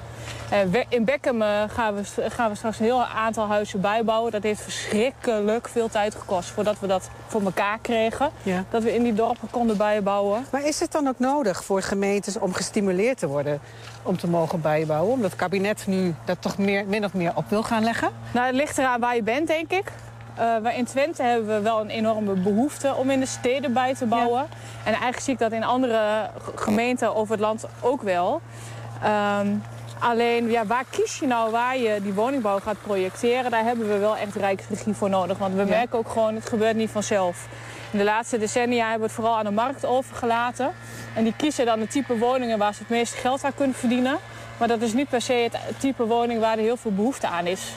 [0.49, 4.31] Eh, In Beckham eh, gaan, we, gaan we straks een heel aantal huizen bijbouwen.
[4.31, 8.29] Dat heeft verschrikkelijk veel tijd gekost voordat we dat voor elkaar kregen.
[8.43, 8.63] Ja.
[8.69, 10.45] Dat we in die dorpen konden bijbouwen.
[10.51, 13.59] Maar is het dan ook nodig voor gemeentes om gestimuleerd te worden
[14.03, 15.13] om te mogen bijbouwen?
[15.13, 18.09] Omdat het kabinet nu dat toch meer, min of meer op wil gaan leggen?
[18.33, 19.91] Nou, het ligt eraan waar je bent, denk ik.
[20.35, 23.95] Eh, wij in Twente hebben we wel een enorme behoefte om in de steden bij
[23.95, 24.41] te bouwen.
[24.83, 28.41] En eigenlijk zie ik dat in andere gemeenten over het land ook wel.
[29.01, 29.47] Ehm,
[30.03, 33.51] alleen, ja, waar kies je nou waar je die woningbouw gaat projecteren?
[33.51, 35.37] Daar hebben we wel echt rijksregie voor nodig.
[35.37, 37.47] Want we merken ook gewoon, het gebeurt niet vanzelf.
[37.91, 40.71] In de laatste decennia hebben we het vooral aan de markt overgelaten.
[41.15, 44.17] En die kiezen dan de type woningen waar ze het meeste geld aan kunnen verdienen.
[44.57, 47.45] Maar dat is niet per se het type woning waar er heel veel behoefte aan
[47.45, 47.71] is.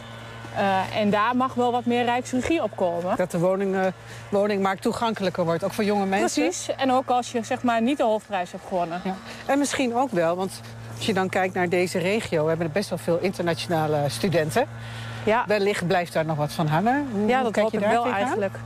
[0.56, 3.16] Eh, en daar mag wel wat meer rijksregie op komen.
[3.16, 3.86] Dat de woning, eh,
[4.28, 6.42] woningmarkt toegankelijker wordt, ook voor jonge mensen?
[6.42, 6.74] Precies.
[6.76, 9.00] En ook als je zeg maar niet de hoofdprijs hebt gewonnen.
[9.04, 9.14] Ja.
[9.46, 10.60] En misschien ook wel, want
[10.96, 12.42] als je dan kijkt naar deze regio...
[12.42, 14.66] we hebben best wel veel internationale studenten.
[15.24, 17.08] Ja, Wellicht blijft daar nog wat van hangen.
[17.12, 18.58] Hoe ja dat hoop je ik daar wel eigenlijk.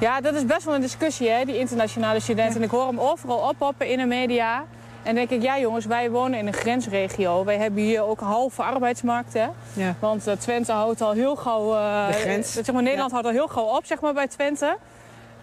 [0.00, 2.56] Ja, dat is best wel een discussie, hè, die internationale studenten.
[2.56, 4.64] En ik hoor hem overal oppoppen in de media.
[5.02, 7.44] En denk ik, ja jongens, wij wonen in een grensregio.
[7.44, 9.46] Wij hebben hier ook een halve arbeidsmarkt, hè.
[9.72, 9.94] Ja.
[9.98, 11.74] Want eh, Twente houdt al heel gauw...
[11.74, 12.52] eh, De grens.
[12.52, 14.76] zeg maar, Nederland houdt al heel gauw op zeg maar, bij Twente.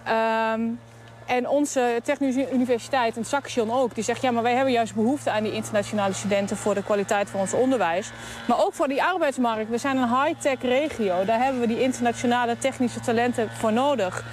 [0.03, 0.61] Ehm,
[1.25, 5.31] en onze Technische Universiteit en Saxion ook, die zegt ja, maar wij hebben juist behoefte
[5.31, 8.11] aan die internationale studenten voor de kwaliteit van ons onderwijs.
[8.47, 9.69] Maar ook voor die arbeidsmarkt.
[9.69, 11.25] We zijn een high-tech regio.
[11.25, 14.23] Daar hebben we die internationale technische talenten voor nodig.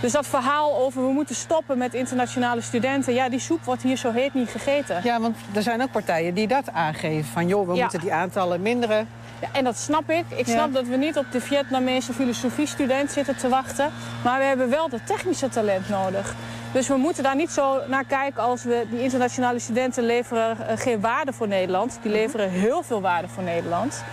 [0.00, 3.96] Dus dat verhaal over we moeten stoppen met internationale studenten, ja, die soep wordt hier
[3.96, 5.00] zo heet niet gegeten.
[5.02, 7.24] Ja, want er zijn ook partijen die dat aangeven.
[7.32, 7.80] Van joh, we Ja.
[7.82, 9.08] moeten die aantallen minderen.
[9.40, 10.24] Ja, en dat snap ik.
[10.28, 10.52] Ik Ja.
[10.52, 13.90] snap dat we niet op de Vietnamese filosofiestudent zitten te wachten.
[14.24, 16.34] Maar we hebben wel dat technische talent nodig.
[16.72, 20.76] Dus we moeten daar niet zo naar kijken als we die internationale studenten leveren eh,
[20.78, 21.98] geen waarde voor Nederland.
[22.02, 24.04] Die leveren heel veel waarde voor Nederland.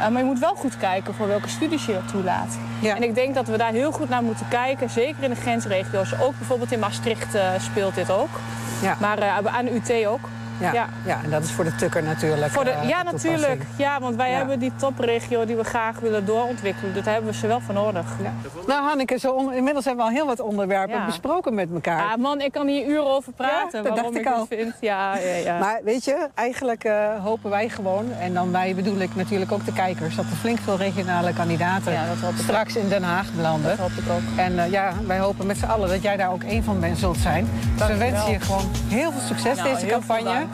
[0.00, 2.58] Eh, maar je moet wel goed kijken voor welke studies je er toelaat.
[2.80, 2.96] Ja.
[2.96, 4.90] En ik denk dat we daar heel goed naar moeten kijken.
[4.90, 6.12] Zeker in de grensregio's.
[6.20, 8.40] Ook bijvoorbeeld in Maastricht eh, speelt dit ook.
[8.82, 8.96] Ja.
[9.00, 10.28] Maar aan de UT ook.
[10.60, 10.72] Ja.
[10.72, 10.86] Ja.
[11.04, 11.18] Ja.
[11.24, 12.52] en dat is voor de tukker natuurlijk.
[12.52, 13.62] Voor de, eh, ja, van natuurlijk.
[13.76, 14.36] Ja, want wij Ja.
[14.36, 16.94] hebben die topregio die we graag willen doorontwikkelen.
[16.94, 18.06] Daar hebben we ze wel voor nodig.
[18.22, 18.32] Ja.
[18.66, 21.04] Nou, Hanneke, zo on- inmiddels hebben we al heel wat onderwerpen Ja.
[21.06, 22.02] besproken met elkaar.
[22.10, 23.82] Ah, man, ik kan hier uren over praten.
[23.82, 24.38] dat waarom dacht ik ik al.
[24.38, 24.74] het vind.
[24.80, 25.58] Ja, ja, ja.
[25.64, 29.64] Maar weet je, eigenlijk eh, hopen wij gewoon, en dan wij bedoel ik natuurlijk ook
[29.64, 33.68] de kijkers, dat er flink veel regionale kandidaten Ja, dat straks in Den Haag belanden.
[33.76, 34.38] dat hoop ik ook.
[34.38, 36.98] En eh, ja, wij hopen met z'n allen dat jij daar ook één van bent,
[36.98, 37.48] zult zijn.
[37.76, 40.45] Dus we wensen je gewoon heel veel succes Nou, deze campagne.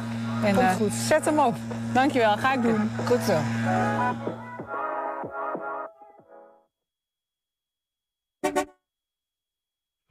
[0.45, 0.93] En Komt eh, goed.
[0.93, 1.55] zet hem op.
[1.93, 2.91] Dankjewel, ga ik doen.
[3.07, 3.39] Goed zo.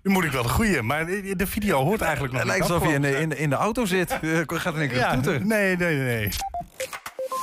[0.03, 2.69] Nu moet ik wel de goeie, maar de de video hoort eigenlijk nog Het lijkt
[2.69, 4.11] alsof je in de, in de, in de auto zit.
[4.21, 5.45] Eh, Gaat in één keer Ja, toeter.
[5.45, 6.29] nee, nee, nee.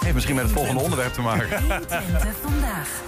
[0.08, 1.60] Heeft misschien met het volgende onderwerp te maken.
[1.60, 3.02] 120 vandaag.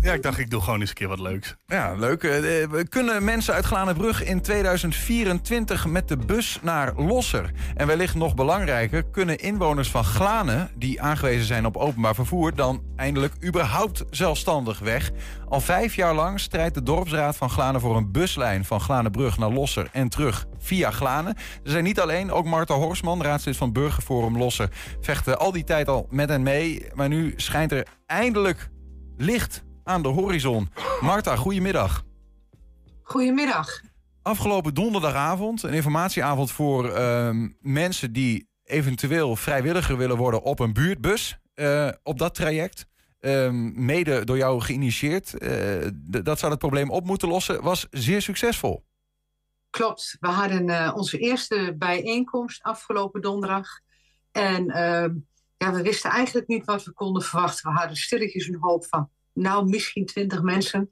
[0.00, 1.56] Ja, ik dacht, ik doe gewoon eens een keer wat leuks.
[1.66, 2.22] Ja, leuk.
[2.22, 7.50] Eh, eh, we Kunnen mensen uit Glanenbrug in 2024 met de bus naar Losser?
[7.74, 10.70] En wellicht nog belangrijker, kunnen inwoners van Glanen...
[10.74, 12.54] die aangewezen zijn op openbaar vervoer...
[12.54, 15.10] dan eindelijk überhaupt zelfstandig weg?
[15.50, 17.80] Al vijf jaar lang strijdt de dorpsraad van Glanen...
[17.80, 21.34] voor een buslijn van Glanenbrug naar Losser en terug via Glanen.
[21.64, 24.68] Ze zijn niet alleen, ook Marta Horsman, raadslid van Burgerforum Losser...
[25.00, 26.86] vechten al die tijd al met hen mee.
[26.94, 28.70] Maar nu schijnt er eindelijk
[29.16, 30.68] licht aan de horizon.
[31.00, 32.04] Marta, goedemiddag.
[33.02, 33.80] Goedemiddag.
[34.22, 41.38] Afgelopen donderdagavond, een informatieavond voor ehm, mensen die eventueel vrijwilliger willen worden op een buurtbus.
[41.54, 42.89] eh, op dat traject.
[43.20, 45.38] Ehm, mede door jou geïnitieerd.
[45.38, 47.62] Eh, dat zou het probleem op moeten lossen.
[47.62, 48.84] Was zeer succesvol.
[49.70, 50.16] Klopt.
[50.20, 53.66] We hadden eh, onze eerste bijeenkomst afgelopen donderdag.
[54.32, 55.14] En ehm,
[55.56, 57.72] ja, we wisten eigenlijk niet wat we konden verwachten.
[57.72, 60.90] We hadden stilletjes een hoop van, nou, misschien 20 mensen.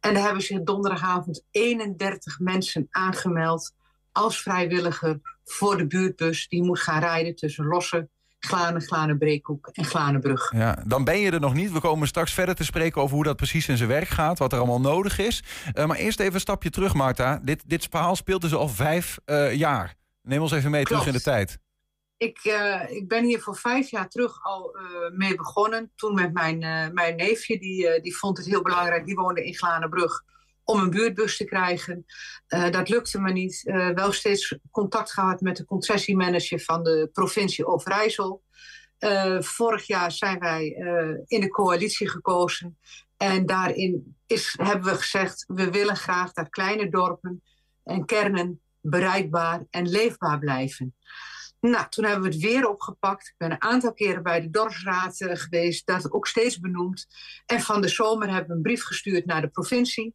[0.00, 3.74] En er hebben zich donderdagavond 31 mensen aangemeld
[4.12, 6.48] als vrijwilliger voor de buurtbus.
[6.48, 8.10] Die moet gaan rijden tussen Lossen,
[8.46, 10.52] Glanen, Glanenbreekhoek en Glanenbrug.
[10.54, 11.72] Ja, dan ben je er nog niet.
[11.72, 14.38] We komen straks verder te spreken over hoe dat precies in zijn werk gaat.
[14.38, 15.42] Wat er allemaal nodig is.
[15.72, 17.40] Eh, maar eerst even een stapje terug, Marta.
[17.42, 19.94] Dit, dit verhaal speelt dus al vijf eh, jaar.
[20.22, 21.58] Neem ons even mee terug in de tijd.
[22.16, 24.76] ik, eh, ik ben hier voor vijf jaar terug al
[25.16, 25.92] mee begonnen.
[25.96, 26.58] Toen met mijn,
[26.94, 29.06] mijn neefje, die, die vond het heel belangrijk.
[29.06, 30.24] Die woonde in Glanenbrug
[30.64, 32.04] om een buurtbus te krijgen.
[32.46, 33.62] dat lukte me niet.
[33.94, 38.42] wel steeds contact gehad met de concessiemanager van de provincie Overijssel.
[39.38, 40.64] vorig jaar zijn wij
[41.26, 42.78] in de coalitie gekozen.
[43.16, 47.42] En daarin is, hebben we gezegd, we willen graag dat kleine dorpen
[47.84, 50.94] en kernen bereikbaar en leefbaar blijven.
[51.60, 53.26] Nou, toen hebben we het weer opgepakt.
[53.26, 57.06] Ik ben een aantal keren bij de dorpsraad uh, geweest, dat ook steeds benoemd.
[57.46, 60.14] En van de zomer hebben we een brief gestuurd naar de provincie.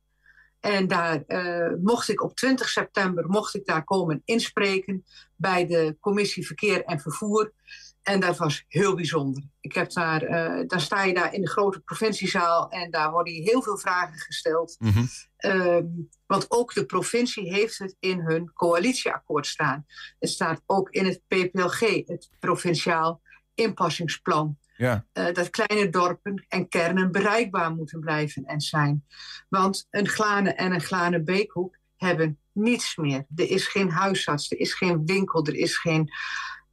[0.60, 5.98] En daar uh, mocht ik op 20 september mocht ik daar komen inspreken bij de
[6.00, 7.54] commissie Verkeer en Vervoer.
[8.02, 9.44] En dat was heel bijzonder.
[9.62, 13.34] Ik heb daar, uh, dan sta je daar in de grote provinciezaal en daar worden
[13.34, 14.76] heel veel vragen gesteld.
[14.80, 15.06] Mhm.
[15.40, 15.78] Uh,
[16.26, 19.86] want ook de provincie heeft het in hun coalitieakkoord staan.
[20.20, 23.22] Het staat ook in het PPLG, het provinciaal
[23.56, 24.58] inpassingsplan.
[24.78, 25.06] Ja.
[25.14, 29.06] Uh, dat kleine dorpen en kernen bereikbaar moeten blijven en zijn.
[29.50, 33.26] Want een Glane en een Glane Beekhoek hebben niets meer.
[33.36, 36.12] Er is geen huisarts, er is geen winkel, er is geen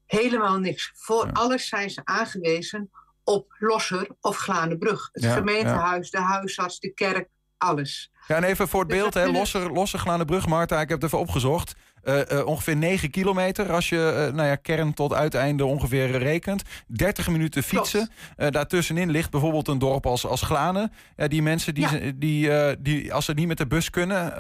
[0.07, 0.93] helemaal niks.
[0.95, 2.91] Voor alles zijn ze aangewezen
[3.25, 5.09] op Losser of Glanenbrug.
[5.13, 8.13] Het Ja, gemeentehuis, de huisarts, de kerk, alles.
[8.27, 11.07] Ja, en even voor het Dus beeld, hè, Losser, Losser Glanenbrug, Marta, ik heb het
[11.07, 11.75] even opgezocht.
[12.05, 16.63] Eh, eh, ongeveer 9 kilometer als je eh, nou ja, kern tot uiteinde ongeveer rekent.
[16.87, 18.11] 30 minuten fietsen.
[18.37, 20.93] Daartussenin ligt bijvoorbeeld een dorp als, als Glanen.
[21.17, 22.13] Die mensen, die, Ja.
[22.15, 24.39] die, die, als ze niet met de bus kunnen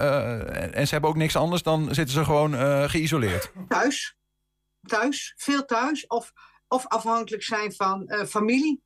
[0.75, 1.63] en ze hebben ook niks anders...
[1.63, 2.55] dan zitten ze gewoon
[2.91, 3.53] geïsoleerd.
[3.69, 4.17] Thuis,
[4.83, 6.07] thuis, veel thuis.
[6.07, 6.33] Of,
[6.69, 8.84] of afhankelijk zijn van familie.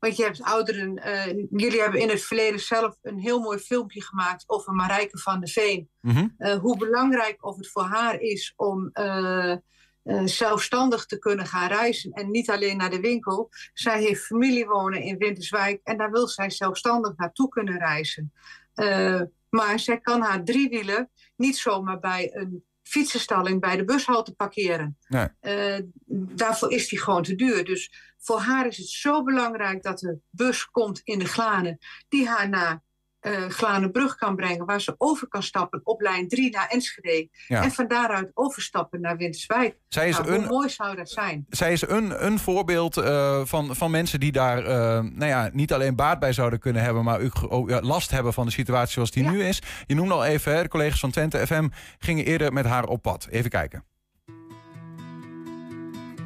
[0.00, 0.96] Want je hebt ouderen...
[0.96, 4.44] eh, jullie hebben in het verleden zelf een heel mooi filmpje gemaakt...
[4.46, 5.90] over Marijke van der Veen.
[6.00, 6.28] Mhm.
[6.38, 9.56] Eh, hoe belangrijk of het voor haar is om eh,
[10.24, 13.48] zelfstandig te kunnen gaan reizen en niet alleen naar de winkel.
[13.72, 18.32] Zij heeft familie wonen in Winterswijk en daar wil zij zelfstandig naartoe kunnen reizen.
[19.50, 24.98] Maar zij kan haar driewielen niet zomaar bij een fietsenstalling bij de bushalte parkeren.
[25.08, 25.28] Nee.
[25.40, 27.64] Eh, daarvoor is die gewoon te duur.
[27.64, 32.28] Dus voor haar is het zo belangrijk dat de bus komt in de Glanen die
[32.28, 32.82] haar naar
[33.20, 37.28] eh Glanenbrug kan brengen, waar ze over kan stappen op lijn 3 naar Enschede.
[37.48, 37.62] Ja.
[37.62, 39.76] En van daaruit overstappen naar Winterswijk.
[39.88, 41.46] Zij is Nou, een, Hoe mooi zou dat zijn?
[41.48, 45.72] zij is een, een voorbeeld eh, van, van mensen die daar eh, nou ja, niet
[45.72, 49.22] alleen baat bij zouden kunnen hebben, maar ook, last hebben van de situatie zoals die
[49.24, 49.30] Ja.
[49.30, 49.62] nu is.
[49.86, 53.02] Je noemde al even, hè, de collega's van Twente FM gingen eerder met haar op
[53.02, 53.26] pad.
[53.30, 53.84] Even kijken.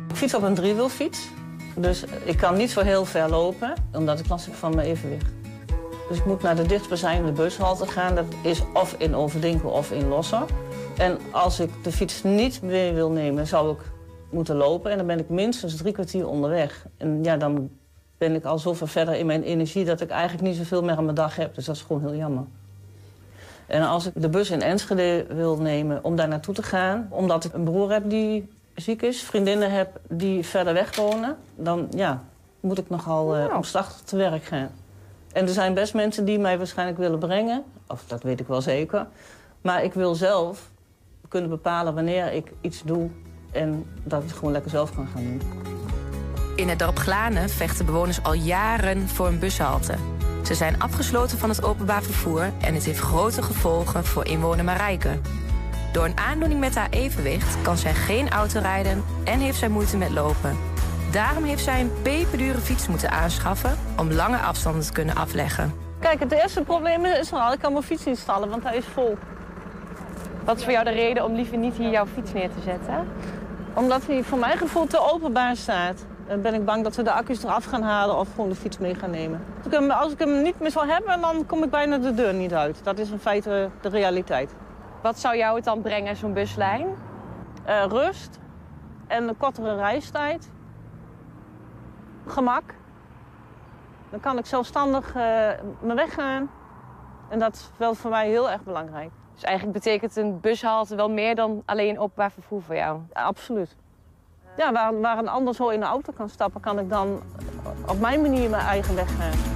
[0.08, 1.28] Ik fiets op een driewielfiets.
[1.76, 5.26] Dus ik kan niet zo heel ver lopen, omdat ik last heb van mijn evenwicht.
[6.08, 8.14] Dus ik moet naar de dichtstbijzijnde bushalte gaan.
[8.14, 10.44] Dat is of in Overdinkel of in Losser.
[10.96, 13.80] En als ik de fiets niet mee wil nemen, zou ik
[14.30, 14.90] moeten lopen.
[14.90, 16.86] En dan ben ik minstens drie kwartier onderweg.
[16.96, 17.70] En ja, dan
[18.18, 19.84] ben ik al zoveel verder in mijn energie...
[19.84, 21.54] dat ik eigenlijk niet zoveel meer aan mijn dag heb.
[21.54, 22.44] Dus dat is gewoon heel jammer.
[23.66, 27.06] En als ik de bus in Enschede wil nemen om daar naartoe te gaan...
[27.10, 31.36] omdat ik een broer heb die ziek is, vriendinnen heb die verder weg wonen...
[31.54, 32.22] dan ja,
[32.60, 34.70] moet ik nogal eh omslachtig te werk gaan.
[35.34, 37.64] En er zijn best mensen die mij waarschijnlijk willen brengen.
[37.86, 39.06] Of dat weet ik wel zeker.
[39.60, 40.70] Maar ik wil zelf
[41.28, 43.10] kunnen bepalen wanneer ik iets doe...
[43.52, 45.40] en dat ik het gewoon lekker zelf kan gaan doen.
[46.56, 49.94] In het dorp Glanen vechten bewoners al jaren voor een bushalte.
[50.44, 55.18] Ze zijn afgesloten van het openbaar vervoer en het heeft grote gevolgen voor inwoner Marijke.
[55.92, 59.96] Door een aandoening met haar evenwicht kan zij geen auto rijden en heeft zij moeite
[59.96, 60.73] met lopen.
[61.14, 65.74] Daarom heeft zij een peperdure fiets moeten aanschaffen om lange afstanden te kunnen afleggen.
[66.00, 68.84] Kijk, het eerste probleem is al, ik kan mijn fiets niet stallen, want hij is
[68.84, 69.16] vol.
[70.44, 73.08] Wat is voor jou de reden om liever niet hier jouw fiets neer te zetten?
[73.74, 76.04] Omdat hij voor mijn gevoel te openbaar staat.
[76.28, 78.78] Dan ben ik bang dat ze de accu's eraf gaan halen of gewoon de fiets
[78.78, 79.44] mee gaan nemen.
[79.56, 82.14] Als ik hem, als ik hem niet meer zal hebben, dan kom ik bijna de
[82.14, 82.80] deur niet uit.
[82.82, 84.54] Dat is in feite de realiteit.
[85.02, 86.86] Wat zou jou het dan brengen, zo'n buslijn?
[87.64, 88.38] Eh, rust
[89.06, 90.52] en een kortere reistijd.
[92.26, 92.62] Gemak.
[94.10, 95.14] Dan kan ik zelfstandig eh,
[95.80, 96.50] mijn weg gaan.
[97.28, 99.10] En dat is wel voor mij heel erg belangrijk.
[99.34, 103.00] Dus eigenlijk betekent een bushalte wel meer dan alleen openbaar vervoer voor jou.
[103.12, 103.76] Ja, absoluut.
[104.56, 107.22] Ja, waar, waar een ander zo in de auto kan stappen, kan ik dan
[107.86, 109.52] op mijn manier mijn eigen weg gaan.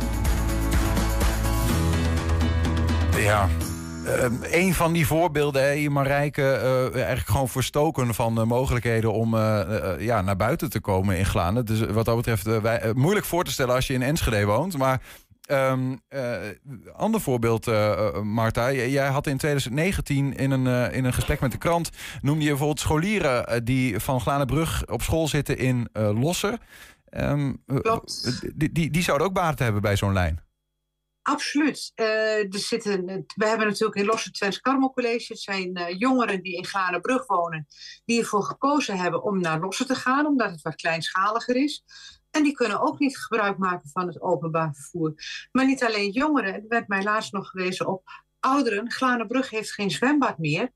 [3.22, 3.48] Ja.
[4.08, 9.34] Eh, een van die voorbeelden, hè, Marijke, eh, eigenlijk gewoon verstoken van de mogelijkheden om
[9.34, 11.66] eh, eh, ja, naar buiten te komen in Glanen.
[11.66, 14.76] Dus wat dat betreft, wij, moeilijk voor te stellen als je in Enschede woont.
[14.76, 15.00] Maar
[15.48, 16.36] Ehm, eh,
[16.92, 17.66] ander voorbeeld,
[18.22, 18.72] Marta.
[18.72, 21.90] Jij had in 2019 in een, in een gesprek met de krant...
[22.20, 26.58] noemde je bijvoorbeeld scholieren die van Glanenbrug op school zitten in Losser.
[27.10, 27.96] Ehm, eh.
[28.54, 30.40] Die, die, die zouden ook baat hebben bij zo'n lijn.
[31.28, 31.92] Absoluut.
[31.94, 34.92] Eh, er zitten, we hebben natuurlijk in Losse Twents Carmel.
[34.94, 37.66] Het zijn eh, jongeren die in Glanenbrug wonen.
[38.04, 40.26] Die ervoor gekozen hebben om naar Losse te gaan.
[40.26, 41.84] Omdat het wat kleinschaliger is.
[42.30, 45.14] En die kunnen ook niet gebruik maken van het openbaar vervoer.
[45.52, 46.54] Maar niet alleen jongeren.
[46.54, 48.02] Er werd mij laatst nog gewezen op
[48.40, 48.90] ouderen.
[48.90, 50.72] Glanenbrug heeft geen zwembad meer.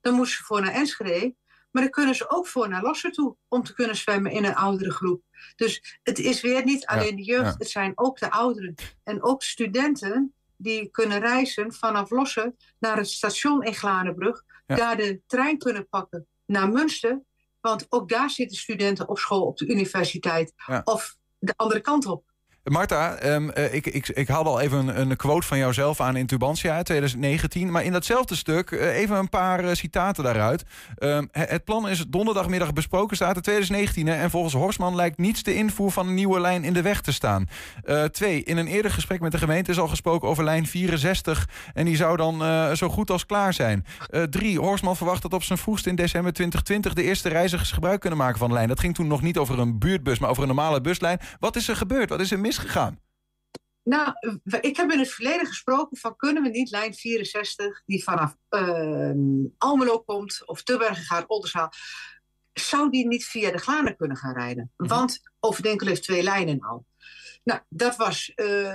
[0.00, 1.34] Dan moeten ze voor naar Enschede.
[1.76, 3.36] Maar dan kunnen ze ook voor naar Losse toe.
[3.48, 5.22] Om te kunnen zwemmen in een oudere groep.
[5.56, 7.44] Dus het is weer niet alleen de jeugd.
[7.44, 7.54] ja.
[7.58, 8.74] Het zijn ook de ouderen.
[9.02, 14.44] En ook studenten die kunnen reizen vanaf Losse naar het station in Glanenbrug.
[14.66, 14.76] Ja.
[14.76, 17.22] Daar de trein kunnen pakken naar Münster.
[17.60, 20.52] Want ook daar zitten studenten op school op de universiteit.
[20.84, 22.24] Of de andere kant op.
[22.70, 26.16] Marta, ehm, eh, ik, ik, ik haalde al even een, een quote van jouzelf aan
[26.16, 27.70] in Tubantia uit 2019.
[27.70, 30.64] Maar in datzelfde stuk eh, even een paar eh, citaten daaruit.
[30.98, 34.06] Ehm, he- het plan is donderdagmiddag besproken, staat in 2019.
[34.06, 37.00] hè, en volgens Horsman lijkt niets de invoer van een nieuwe lijn in de weg
[37.00, 37.48] te staan.
[38.10, 41.48] Twee, in een eerder gesprek met de gemeente is al gesproken over lijn 64.
[41.74, 42.42] En die zou dan
[42.76, 43.84] zo goed als klaar zijn.
[44.30, 48.18] Drie, Horsman verwacht dat op zijn vroegst in december 2020 de eerste reizigers gebruik kunnen
[48.18, 48.68] maken van de lijn.
[48.68, 51.18] Dat ging toen nog niet over een buurtbus, maar over een normale buslijn.
[51.40, 52.08] Wat is er gebeurd?
[52.08, 53.00] Wat is er misgegaan?
[53.82, 54.14] Nou,
[54.60, 59.18] ik heb in het verleden gesproken van kunnen we niet lijn 64 die vanaf ehm,
[59.58, 61.72] Almelo komt of Tubbergen gaat, Oldenzaal,
[62.52, 64.72] zou die niet via de Glanen kunnen gaan rijden?
[64.76, 66.86] Want Overdenkel heeft twee lijnen al.
[67.44, 68.74] Nou, dat was eh,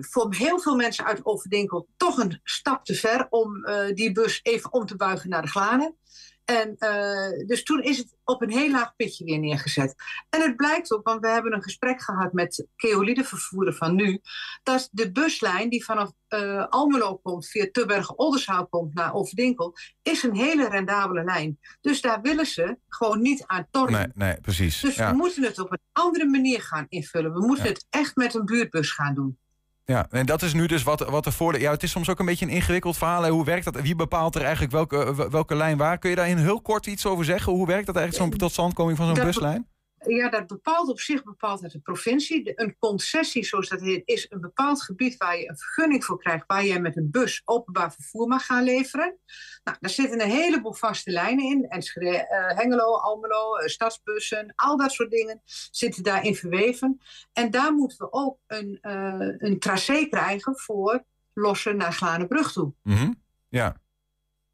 [0.00, 4.40] voor heel veel mensen uit Overdenkel toch een stap te ver om eh, die bus
[4.42, 5.96] even om te buigen naar de Glanen.
[6.44, 9.94] En eh, dus toen is het op een heel laag pitje weer neergezet.
[10.30, 13.94] En het blijkt ook, want we hebben een gesprek gehad met Keoli, de vervoerder van
[13.94, 14.20] nu,
[14.62, 20.36] dat de buslijn die vanaf eh, Almelo komt, via Tubbergen-Oldenzaal komt naar Overdinkel, is een
[20.36, 21.58] hele rendabele lijn.
[21.80, 24.12] Dus daar willen ze gewoon niet aan tornen.
[24.14, 24.80] Nee, nee, precies.
[24.80, 25.10] Dus ja.
[25.10, 27.32] we moeten het op een andere manier gaan invullen.
[27.32, 27.70] We moeten Ja.
[27.70, 29.38] het echt met een buurtbus gaan doen.
[29.84, 31.60] Ja, en dat is nu dus wat, wat er voor de.
[31.60, 33.22] Ja, het is soms ook een beetje een ingewikkeld verhaal.
[33.22, 33.30] hè.
[33.30, 33.80] Hoe werkt dat?
[33.80, 35.98] Wie bepaalt er eigenlijk welke, w- welke lijn waar?
[35.98, 37.52] Kun je daar in heel kort iets over zeggen?
[37.52, 39.66] Hoe werkt dat eigenlijk, zo'n totstandkoming van zo'n buslijn?
[40.06, 42.52] Ja, dat bepaalt op zich bepaalt uit de provincie.
[42.54, 46.44] Een concessie, zoals dat heet, is een bepaald gebied waar je een vergunning voor krijgt,
[46.46, 49.18] waar je met een bus openbaar vervoer mag gaan leveren.
[49.64, 51.68] Nou, daar zitten een heleboel vaste lijnen in.
[51.68, 57.00] Enschede, eh, Hengelo, Almelo, eh, stadsbussen, al dat soort dingen zitten daarin verweven.
[57.32, 62.74] En daar moeten we ook een, eh, een tracé krijgen voor lossen naar Glanenbrug toe.
[62.82, 63.12] Mhm.
[63.48, 63.81] Ja.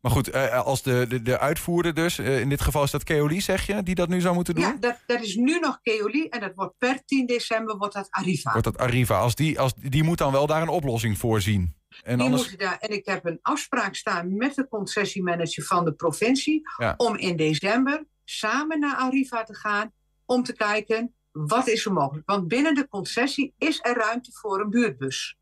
[0.08, 3.04] Maar goed, eh, als de, de, de uitvoerder dus, eh, in dit geval is dat
[3.04, 4.64] Keoli, zeg je, die dat nu zou moeten doen?
[4.64, 8.06] Ja, dat, dat is nu nog Keoli en dat wordt per 10 december wordt dat
[8.10, 8.50] Arriva.
[8.52, 9.18] Wordt dat Arriva?
[9.18, 11.74] Als die, als, die moet dan wel daar een oplossing voor zien.
[12.02, 12.56] En Die anders.
[12.56, 16.94] daar, en ik heb een afspraak staan met de concessiemanager van de provincie Ja.
[16.96, 19.92] om in december samen naar Arriva te gaan
[20.24, 22.26] om te kijken wat is er mogelijk.
[22.30, 25.36] Want binnen de concessie is er ruimte voor een buurtbus.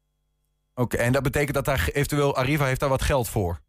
[0.75, 3.65] Oké, en dat betekent dat daar eventueel Arriva heeft daar wat geld voor.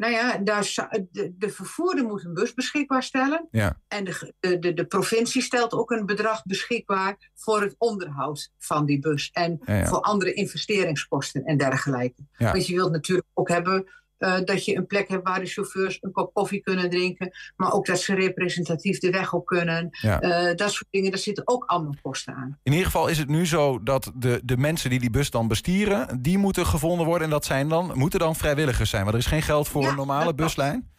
[0.00, 3.48] Nou ja, daar, de, de vervoerder moet een bus beschikbaar stellen.
[3.50, 3.80] Ja.
[3.88, 8.98] En de, de, de, provincie stelt ook een bedrag beschikbaar voor het onderhoud van die
[8.98, 9.30] bus.
[9.32, 9.86] En Ja, ja.
[9.86, 12.22] voor andere investeringskosten en dergelijke.
[12.36, 13.88] Want je wilt natuurlijk ook hebben
[14.20, 17.30] eh, dat je een plek hebt waar de chauffeurs een kop koffie kunnen drinken.
[17.56, 19.88] Maar ook dat ze representatief de weg op kunnen.
[19.90, 20.20] Ja.
[20.20, 22.58] Eh, dat soort dingen, daar zitten ook allemaal kosten aan.
[22.62, 25.48] In ieder geval is het nu zo dat de, de mensen die die bus dan
[25.48, 27.24] bestieren, die moeten gevonden worden.
[27.24, 29.02] En dat zijn dan, moeten dan vrijwilligers zijn.
[29.02, 30.90] Want er is geen geld voor Ja, een normale buslijn.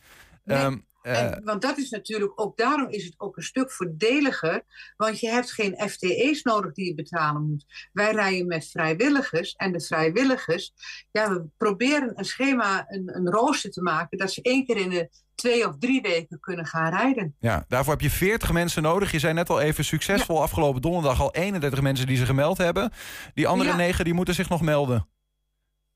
[0.43, 0.57] Nee.
[0.57, 4.61] Ehm, eh, En, want dat is natuurlijk ook, daarom is het ook een stuk voordeliger.
[4.97, 7.89] Want je hebt geen FTE's nodig die je betalen moet.
[7.93, 9.53] Wij rijden met vrijwilligers.
[9.53, 10.73] En de vrijwilligers,
[11.11, 14.17] ja, we proberen een schema, een, een rooster te maken.
[14.17, 17.35] Dat ze één keer in de twee of drie weken kunnen gaan rijden.
[17.39, 19.11] ja, daarvoor heb je 40 mensen nodig.
[19.11, 22.91] Je zei net al even succesvol afgelopen donderdag al 31 mensen die zich gemeld hebben.
[23.33, 23.75] Die andere Ja.
[23.75, 25.07] negen die moeten zich nog melden.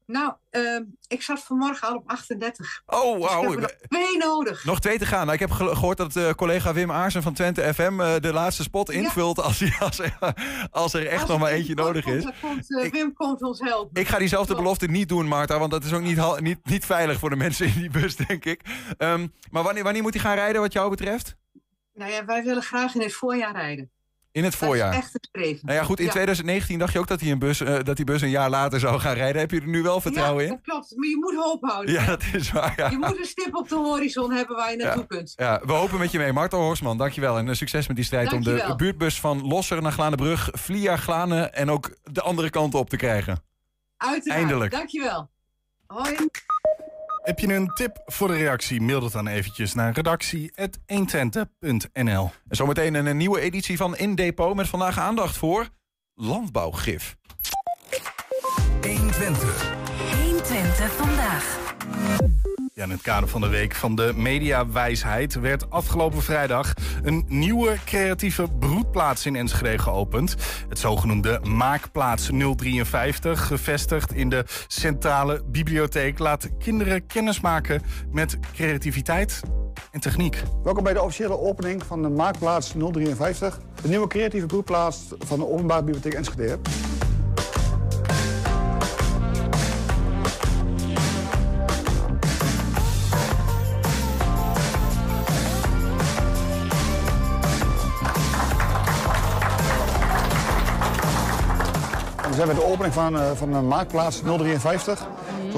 [0.07, 2.81] Nou, ehm, ik zat vanmorgen al op 38.
[2.85, 3.41] Oh, Dus wauw.
[3.41, 4.63] hebben nog twee nodig.
[4.65, 5.21] Nog twee te gaan.
[5.21, 8.33] Nou, ik heb ge- gehoord dat eh, collega Wim Aarsen van Twente FM eh, de
[8.33, 10.17] laatste spot invult als, hij- als, er-
[10.71, 12.25] als er echt Als nog maar eentje komt, nodig is.
[12.41, 14.01] komt, eh, Wim komt ons helpen.
[14.01, 17.19] Ik ga diezelfde belofte niet doen, Marta, want dat is ook niet, niet, niet veilig
[17.19, 18.61] voor de mensen in die bus, denk ik.
[18.97, 21.35] Ehm, maar wanneer, wanneer moet hij gaan rijden, wat jou betreft?
[21.93, 23.91] Nou ja, wij willen graag in het voorjaar rijden.
[24.35, 24.91] In het voorjaar.
[24.91, 25.65] Dat is echt geschreven.
[25.65, 28.05] Nou ja, goed, in 2019 dacht je ook dat die, een bus, eh, dat die
[28.05, 29.41] bus een jaar later zou gaan rijden.
[29.41, 30.55] Heb je er nu wel vertrouwen ja, in?
[30.55, 30.95] dat klopt.
[30.95, 31.93] Maar je moet hoop houden.
[31.93, 32.73] Ja, dat is waar.
[32.75, 32.89] Ja.
[32.89, 35.15] Je moet een stip op de horizon hebben waar je naartoe Ja.
[35.15, 35.33] kunt.
[35.35, 36.33] Ja, we hopen met je mee.
[36.33, 37.37] Marto Horsman, dankjewel.
[37.37, 41.53] En eh, succes met die strijd om de buurtbus van Losser naar Glanenbrug, via Glanen
[41.53, 43.43] en ook de andere kant op te krijgen.
[43.97, 44.39] Uiteraard.
[44.39, 44.71] Eindelijk.
[44.71, 45.29] Dankjewel.
[45.87, 46.15] Hoi.
[47.25, 48.81] Heb je een tip voor de reactie?
[48.81, 52.31] Mail dat dan eventjes naar redactie.120.nl.
[52.47, 55.69] En zometeen een, een nieuwe editie van In Depot met vandaag aandacht voor
[56.13, 57.15] landbouwgif.
[58.81, 59.73] 120.
[60.23, 61.73] 120 vandaag.
[62.77, 66.73] Ja, in het kader van de Week van de Mediawijsheid werd afgelopen vrijdag
[67.03, 70.35] een nieuwe creatieve broedplaats in Enschede geopend.
[70.69, 79.41] Het zogenoemde Maakplaats 053, gevestigd in de Centrale Bibliotheek, laat kinderen kennismaken met creativiteit
[79.91, 80.43] en techniek.
[80.63, 83.59] Welkom bij de officiële opening van de Maakplaats 053.
[83.81, 86.59] De nieuwe creatieve broedplaats van de Openbare Bibliotheek Enschede.
[102.35, 105.07] Zijn bij de opening van, eh, van de Maakplaats 053.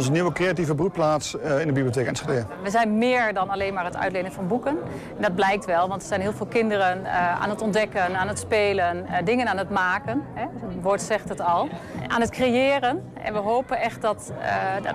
[0.05, 2.45] Een nieuwe creatieve broedplaats eh, in de Bibliotheek Enschede.
[2.63, 4.77] We zijn meer dan alleen maar het uitlenen van boeken.
[5.15, 8.27] En dat blijkt wel, want er zijn heel veel kinderen eh, aan het ontdekken, aan
[8.27, 10.23] het spelen, eh, dingen aan het maken.
[10.33, 10.41] Hè?
[10.41, 11.67] Het woord zegt het al.
[12.07, 13.03] Aan het creëren.
[13.23, 14.31] En we hopen echt dat,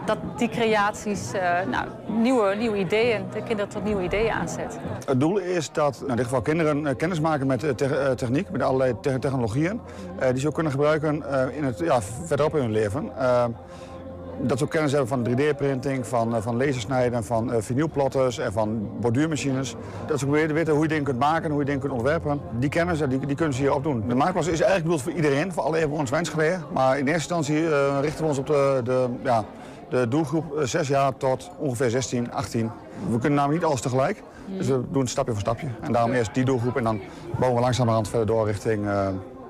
[0.05, 1.31] dat, die creaties
[1.71, 4.79] nou, nieuwe, nieuwe ideeën, de kinderen tot nieuwe ideeën aanzet.
[5.07, 8.63] Het doel is dat nou, in dit geval kinderen kennis maken met te- techniek, met
[8.63, 9.81] allerlei te- technologieën.
[10.33, 11.25] die ze ook kunnen gebruiken
[11.57, 13.11] in het, ja, verderop in hun leven.
[14.45, 18.89] Dat ze ook kennis hebben van 3D-printing, van, eh, van lasersnijden, van vinylplotters en van
[19.01, 19.75] borduurmachines.
[20.07, 21.93] Dat ze ook weten, weten hoe je dingen kunt maken en hoe je dingen kunt
[21.93, 22.41] ontwerpen.
[22.59, 24.05] Die kennis eh, die, die kunnen ze hier opdoen.
[24.09, 26.11] De maakplaats is eigenlijk bedoeld voor iedereen, voor alle inwoners.
[26.73, 27.69] Maar in eerste instantie
[28.01, 29.45] richten we ons op de, de, ja,
[29.89, 32.71] de doelgroep eh, 6 jaar tot ongeveer 16, 18.
[33.11, 34.23] We kunnen namelijk niet alles tegelijk.
[34.47, 35.67] Dus we doen het stapje voor stapje.
[35.81, 37.01] En daarom eerst die doelgroep en dan
[37.39, 38.85] bouwen we langzamerhand verder door richting,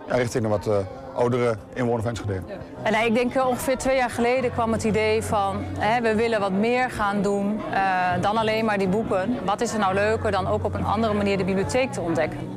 [0.07, 0.69] ja, richting de wat
[1.15, 2.41] oudere inwoners van Enschede.
[2.83, 6.15] En eh, ik denk eh, ongeveer twee jaar geleden kwam het idee van hè, we
[6.15, 7.83] willen wat meer gaan doen eh,
[8.21, 9.39] dan alleen maar die boeken.
[9.45, 12.51] Wat is er nou leuker dan ook op een andere manier de bibliotheek te ontdekken?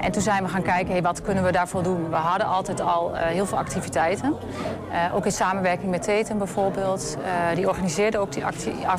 [0.00, 2.10] En toen zijn we gaan kijken, wat kunnen we daarvoor doen?
[2.10, 4.36] We hadden altijd al heel veel activiteiten.
[5.14, 7.16] Ook in samenwerking met Teten bijvoorbeeld.
[7.54, 8.44] Die organiseerde ook die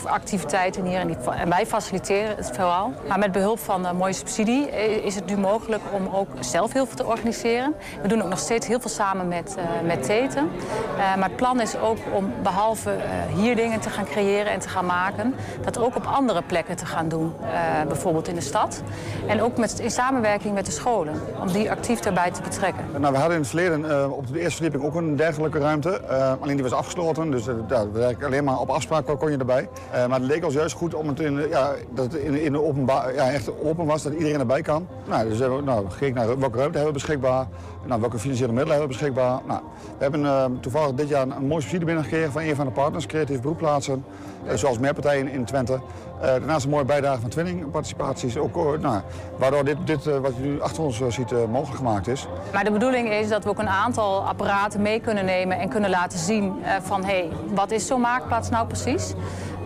[0.04, 2.94] activiteiten hier en, en wij faciliteren het vooral.
[3.08, 4.70] Maar met behulp van mooie subsidie
[5.04, 7.76] is het nu mogelijk om ook zelf heel veel te organiseren.
[8.02, 11.78] We doen ook nog steeds heel veel samen met, met Eh, maar het plan is
[11.78, 13.00] ook om behalve eh,
[13.36, 16.86] hier dingen te gaan creëren en te gaan maken, dat ook op andere plekken te
[16.86, 17.34] gaan doen.
[17.42, 18.82] Eh, bijvoorbeeld in de stad.
[19.28, 22.86] En ook met, in samenwerking met de scholen, om die actief daarbij te betrekken.
[23.00, 26.02] Nou, we hadden in het verleden op de eerste verdieping ook een dergelijke ruimte.
[26.40, 27.46] Alleen die was afgesloten, dus
[27.94, 29.70] werk- alleen maar op afspraak kon je erbij.
[29.92, 33.14] Maar het leek ons juist goed om het in, ja, dat in, in de openbaar,
[33.14, 34.88] ja, echt open was, dat iedereen erbij kan.
[35.06, 37.48] Nou, dus nou, gekeken naar welke ruimte hebben we beschikbaar,
[37.86, 39.40] nou, welke financiële middelen hebben we beschikbaar.
[39.46, 39.62] Nou,
[39.98, 43.06] we hebben eh, toevallig dit jaar een, mooie subsidie binnengekregen van een van de partners,
[43.06, 44.06] creatieve broedplaatsen,
[44.46, 45.74] eh, zoals meer partijen in Twente.
[45.74, 49.02] Eh, daarnaast een mooie bijdrage van twinning-participaties, ook, nou,
[49.38, 52.28] waardoor dit, dit wat je nu achter ons ziet mogelijk gemaakt is.
[52.54, 55.90] Maar de bedoeling is dat we ook een aantal apparaten mee kunnen nemen en kunnen
[55.90, 59.14] laten zien van hé, hey, wat is zo'n maakplaats nou precies?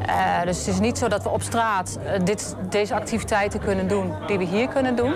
[0.08, 3.88] Eh, dus het is niet zo dat we op straat eh, dit, deze activiteiten kunnen
[3.88, 5.14] doen die we hier kunnen doen.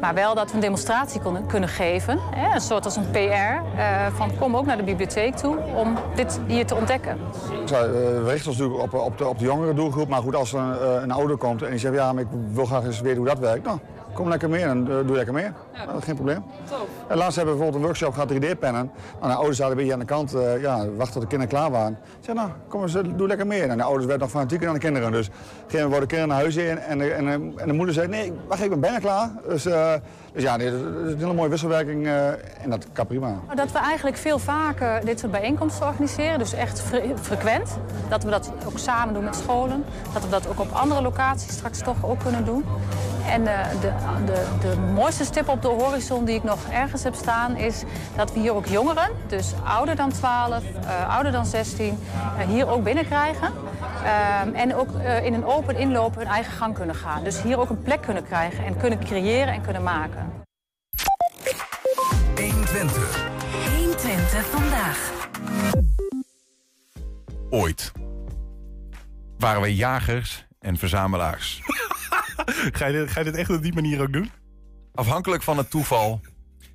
[0.00, 2.18] Maar wel dat we een demonstratie kunnen, kunnen geven.
[2.30, 3.18] Hè, een soort als een PR.
[3.18, 7.18] eh, van kom ook naar de bibliotheek toe om dit hier te ontdekken.
[7.66, 10.08] We richten ons natuurlijk op, op, de, op de jongere doelgroep.
[10.08, 11.94] Maar goed, als er een, een ouder komt en die zegt...
[11.94, 13.64] ja, maar ik wil graag eens weten hoe dat werkt.
[13.64, 13.78] Nou,
[14.18, 15.46] kom lekker mee en eh, doe lekker mee.
[15.86, 16.44] Nou, geen probleem.
[17.08, 18.90] En laatst hebben we bijvoorbeeld een workshop gehad 3D-pennen.
[19.20, 21.48] Nou, de ouders zaten een beetje aan de kant, eh, ja, wachten tot de kinderen
[21.48, 21.98] klaar waren.
[22.20, 23.62] Zei, nou, kom eens, eh, doe lekker mee.
[23.62, 25.12] En de ouders werden nog fanatieker aan de kinderen.
[25.12, 26.78] Dus gegeven moment worden de kinderen naar huis in.
[26.78, 29.30] En, de- en, de- en de moeder zei, nee, wacht, ik ben bijna klaar.
[29.48, 29.62] Dus,
[30.32, 30.80] dus ja, dit is
[31.12, 32.28] een hele mooie wisselwerking eh,
[32.62, 33.34] en dat kan prima.
[33.54, 37.78] Dat we eigenlijk veel vaker dit soort bijeenkomsten organiseren, dus echt fre- frequent.
[38.08, 39.84] Dat we dat ook samen doen met scholen.
[40.12, 42.64] Dat we dat ook op andere locaties straks toch ook kunnen doen.
[43.28, 43.92] En eh, de,
[44.24, 47.82] de, de mooiste stip op de horizon die ik nog ergens heb staan is
[48.16, 51.98] dat we hier ook jongeren, dus ouder dan 12, eh, ouder dan 16,
[52.38, 53.52] eh, hier ook binnenkrijgen.
[54.04, 57.24] Ehm, en ook eh, in een open inloop hun eigen gang kunnen gaan.
[57.24, 60.32] Dus hier ook een plek kunnen krijgen en kunnen creëren en kunnen maken.
[62.36, 63.28] 120.
[63.76, 65.12] 120 vandaag.
[67.50, 67.92] Ooit
[69.38, 71.62] waren we jagers en verzamelaars.
[72.78, 74.30] ga, je dit, ga je echt op die manier ook doen?
[74.98, 76.20] afhankelijk van het toeval.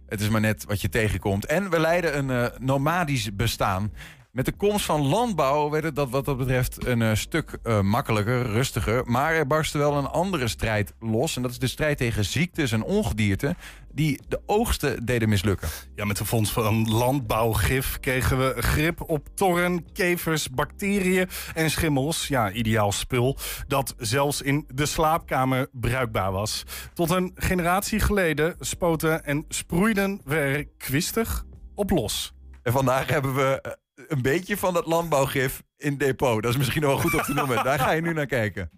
[0.08, 1.46] Het is maar net wat je tegenkomt.
[1.46, 3.94] En we leiden een eh, nomadisch bestaan.
[4.34, 7.82] Met de komst van landbouw werd het dat wat dat betreft een eh, stuk eh,
[7.82, 9.06] makkelijker, rustiger.
[9.06, 11.36] Maar er barstte wel een andere strijd los.
[11.36, 13.56] En dat is de strijd tegen ziektes en ongedierte
[13.92, 15.70] die de oogsten deden mislukken.
[15.96, 22.28] Ja, met de fonds van landbouwgif kregen we grip op torren, kevers, bacteriën en schimmels.
[22.28, 26.64] Ja, ideaal spul dat zelfs in de slaapkamer bruikbaar was.
[26.94, 32.34] Tot een generatie geleden spoten en sproeiden we er kwistig op los.
[32.64, 33.72] En vandaag hebben we eh,
[34.14, 36.44] een beetje van dat landbouwgif in depot.
[36.44, 37.64] Dat is misschien wel goed om te noemen.
[37.64, 38.70] Daar ga je nu naar kijken.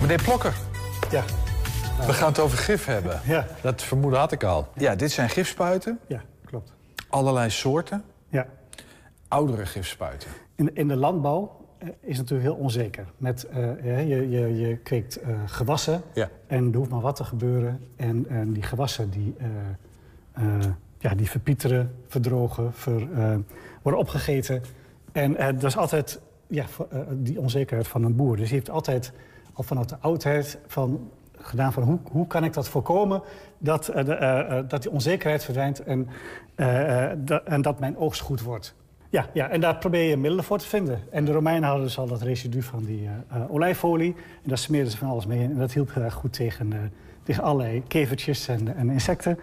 [0.00, 0.54] Meneer Plokker.
[1.10, 1.24] Ja.
[2.06, 3.20] We gaan het over gif hebben.
[3.24, 3.46] Ja.
[3.62, 4.68] Dat vermoeden had ik al.
[4.74, 5.98] Ja, dit zijn gifspuiten.
[6.06, 6.72] Ja, klopt.
[7.08, 8.04] Allerlei soorten.
[8.28, 8.46] Ja.
[9.28, 10.30] Oudere gifspuiten.
[10.56, 13.06] In, in de landbouw is het natuurlijk heel onzeker.
[13.16, 16.28] Met, eh, je, je, je kweekt eh, gewassen Ja.
[16.46, 17.80] en er hoeft maar wat te gebeuren.
[17.96, 19.46] En, en die gewassen die, eh,
[20.32, 20.64] eh,
[20.98, 23.36] ja, die verpieteren, verdrogen, ver, eh,
[23.82, 24.62] worden opgegeten.
[25.12, 28.36] En eh, dat is altijd ja, eh, die onzekerheid van een boer.
[28.36, 29.12] Dus hij heeft altijd
[29.52, 31.10] al vanuit de oudheid van,
[31.40, 33.22] gedaan van hoe, hoe kan ik dat voorkomen
[33.58, 36.08] dat, eh, de, eh, eh, dat die onzekerheid verdwijnt en,
[36.54, 38.74] eh, eh, da- en dat mijn oogst goed wordt.
[39.10, 41.02] Ja, ja, en daar probeer je middelen voor te vinden.
[41.10, 44.14] En de Romeinen hadden dus al dat residu van die eh, eh, olijfolie.
[44.14, 45.50] En daar smeerden ze van alles mee in.
[45.50, 46.78] En dat hielp heel erg goed tegen, eh,
[47.22, 49.38] tegen allerlei kevertjes en, en insecten.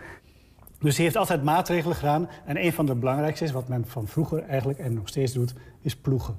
[0.79, 2.29] Dus die heeft altijd maatregelen gedaan.
[2.45, 5.53] En een van de belangrijkste is, wat men van vroeger eigenlijk en nog steeds doet,
[5.81, 6.37] is ploegen.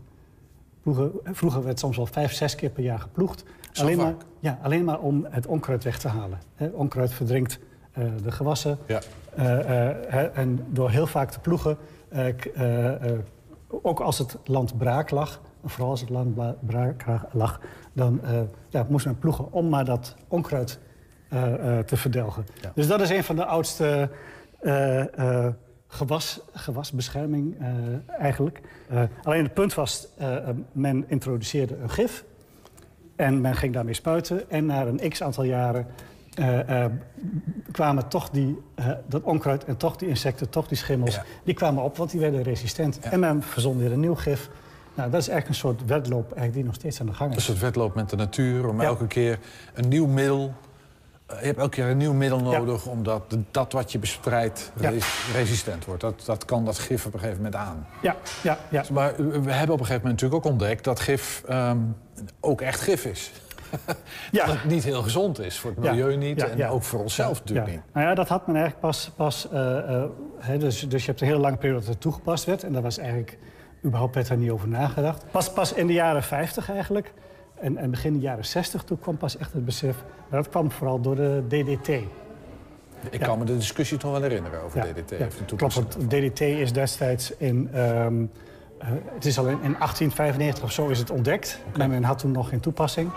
[0.83, 3.45] Ploegen, vroeger werd soms wel vijf, zes keer per jaar geploegd.
[3.73, 4.05] Zo Alleen vaak?
[4.05, 6.39] maar, ja, alleen maar om het onkruid weg te halen.
[6.73, 7.59] Onkruid verdrinkt
[8.23, 8.79] de gewassen.
[8.87, 9.01] Ja.
[10.35, 11.79] En door heel vaak te ploegen,
[13.69, 16.35] ook als het land braak lag, vooral als het land
[16.67, 17.61] braak lag,
[17.93, 20.79] dan eh, ja, moest men ploegen om maar dat onkruid
[21.29, 22.47] eh, eh, te verdelgen.
[22.75, 24.11] Dus dat is een van de oudste
[24.61, 25.53] eh, eh,
[25.87, 27.69] gewas, gewasbescherming eh,
[28.21, 28.61] eigenlijk.
[28.89, 32.25] Eh, alleen het punt was, eh, eh, men introduceerde een gif
[33.17, 34.51] en men ging daarmee spuiten.
[34.51, 35.87] En na een x aantal jaren
[36.37, 36.91] eh, eh,
[37.73, 41.83] kwamen toch die, eh, dat onkruid en toch die insecten, toch die schimmels, die kwamen
[41.83, 42.99] op, want die werden resistent.
[42.99, 44.49] En men verzon weer een nieuw gif.
[44.95, 47.37] Nou, dat is eigenlijk een soort wedloop eigenlijk, die nog steeds aan de gang Een
[47.37, 47.45] is.
[47.45, 49.39] soort wedloop met de natuur om elke keer
[49.75, 50.55] een nieuw middel...
[51.27, 53.99] Je hebt elke keer een nieuw middel nodig omdat dat wat je
[54.75, 56.01] res- resistent wordt.
[56.01, 57.87] Dat, dat kan dat gif op een gegeven moment aan.
[58.03, 58.85] Ja, ja, ja.
[58.93, 61.79] Maar we hebben op een gegeven moment natuurlijk ook ontdekt dat gif ehm,
[62.41, 63.33] ook echt gif is.
[64.31, 64.47] Ja.
[64.47, 66.69] Dat het niet heel gezond is voor het Ja, milieu niet ja, en ja.
[66.69, 67.75] ook voor onszelf natuurlijk ja.
[67.75, 67.83] niet.
[67.93, 69.11] Nou ja, dat had men eigenlijk pas...
[69.17, 70.11] pas eh, eh,
[70.59, 72.63] dus, dus je hebt een hele lange periode dat het toegepast werd.
[72.63, 73.39] En daar was eigenlijk...
[73.85, 75.25] überhaupt werd daar niet over nagedacht.
[75.31, 77.13] Pas, pas in de jaren 50 eigenlijk.
[77.55, 79.97] En, en begin de jaren 60, toen kwam pas echt het besef...
[80.29, 81.89] Maar dat kwam vooral door de DDT.
[83.11, 85.19] Ik kan me de discussie toch wel herinneren over DDT.
[85.19, 87.69] ja, klopt, want DDT is destijds in...
[87.73, 88.25] ehm,
[88.79, 91.61] eh, het is al in, in 1895 of zo is het ontdekt.
[91.77, 93.11] Maar men had toen nog geen toepassing.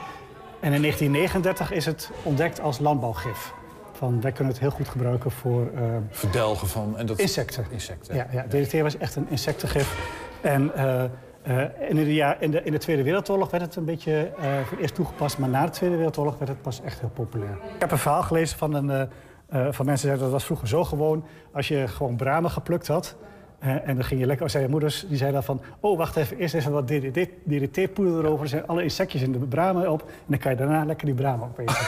[0.59, 3.53] En in 1939 is het ontdekt als landbouwgif.
[3.91, 5.69] Van, wij kunnen het heel goed gebruiken voor...
[5.75, 6.97] ehm, Verdelgen van...
[6.97, 7.19] En dat...
[7.19, 7.65] Insecten.
[7.69, 8.15] Insecten.
[8.15, 9.97] Ja, ja, DDT was echt een insectengif.
[10.41, 11.03] En eh,
[11.41, 14.43] eh, in, de, ja, in, de, in de Tweede Wereldoorlog werd het een beetje eh,
[14.43, 15.37] voor het eerst toegepast.
[15.37, 17.51] Maar na de Tweede Wereldoorlog werd het pas echt heel populair.
[17.51, 19.07] Ik heb een verhaal gelezen van, een, eh, eh,
[19.49, 21.25] van mensen die zeiden dat was vroeger zo gewoon.
[21.53, 23.15] Als je gewoon bramen geplukt had.
[23.59, 25.65] En dan ging je lekker, zijn moeders die zeiden dan van...
[25.79, 28.43] oh, wacht even, eerst even wat DDT DDT-poeder erover.
[28.43, 30.01] Er zijn alle insectjes in de bramen op.
[30.01, 31.75] En dan kan je daarna lekker die bramen opeten.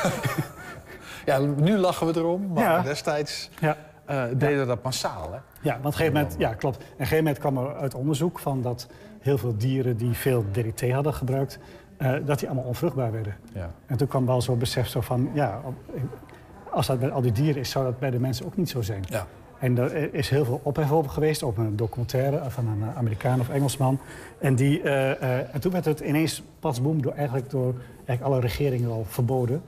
[1.26, 2.82] Ja, nu lachen we erom, maar Ja.
[2.82, 3.78] destijds Ja.
[4.06, 5.32] eh, deden dat massaal.
[5.32, 5.38] Hè?
[5.62, 6.78] Ja, want op een gegeven moment, ja, klopt.
[6.78, 8.88] En op een gegeven moment kwam er uit onderzoek van dat
[9.20, 11.60] heel veel dieren die veel DDT hadden gebruikt,
[11.98, 13.36] eh, dat die allemaal onvruchtbaar werden.
[13.54, 13.70] Ja.
[13.86, 15.62] En toen kwam wel zo'n besef zo van, ja,
[16.72, 18.82] als dat bij al die dieren is, zou dat bij de mensen ook niet zo
[18.82, 19.04] zijn.
[19.08, 19.26] Ja.
[19.62, 23.40] En er is heel veel ophef over geweest, op een documentaire van een eh, Amerikaan
[23.40, 24.00] of Engelsman.
[24.38, 27.74] En, die, eh, eh, en toen werd het ineens pas boem door, eigenlijk door
[28.06, 29.62] eigenlijk alle regeringen al verboden.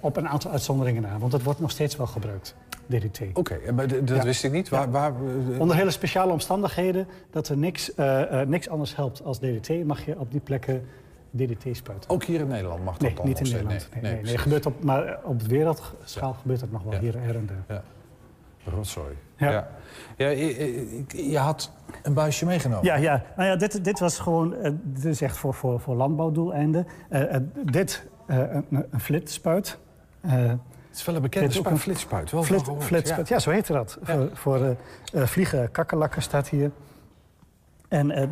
[0.00, 2.54] op een aantal uitzonderingen na, want het wordt nog steeds wel gebruikt,
[2.86, 3.20] DDT.
[3.32, 4.22] Oké, maar d- dat Ja.
[4.22, 4.68] wist ik niet.
[4.68, 5.12] Waar, waar,
[5.58, 7.92] Onder hele speciale omstandigheden dat er niks,
[8.46, 10.84] niks anders helpt als DDT, mag je op die plekken
[11.30, 12.10] DDT spuiten.
[12.10, 13.44] Ook hier in Nederland mag dat Nee, dan niet in?
[13.52, 13.88] Nederland.
[14.02, 17.82] Nee, nee, nee, gebeurt op, maar op wereldschaal gebeurt dat nog wel hier en daar.
[18.66, 18.72] Ja.
[18.76, 19.14] Rotzooi.
[19.36, 19.50] Ja.
[19.50, 19.68] Ja.
[20.16, 22.84] Ja, je, had een buisje meegenomen.
[22.84, 23.22] Ja, ja.
[23.36, 26.86] Nou ja, dit, dit was gewoon, eh, dit is echt voor, voor, voor landbouwdoeleinden.
[27.08, 29.78] Eh, eh, dit, eh, een, een flitspuit.
[30.20, 30.58] Eh, Het
[30.92, 32.30] is wel een bekende dit is ook spuit, flitspuit.
[32.30, 33.38] Wel Flit, flitspuit, ja.
[33.38, 33.98] zo heette dat.
[34.06, 34.14] Ja.
[34.14, 34.70] Voor, voor eh,
[35.22, 36.70] eh, vliegen kakkerlakken staat hier.
[37.88, 38.22] En eh,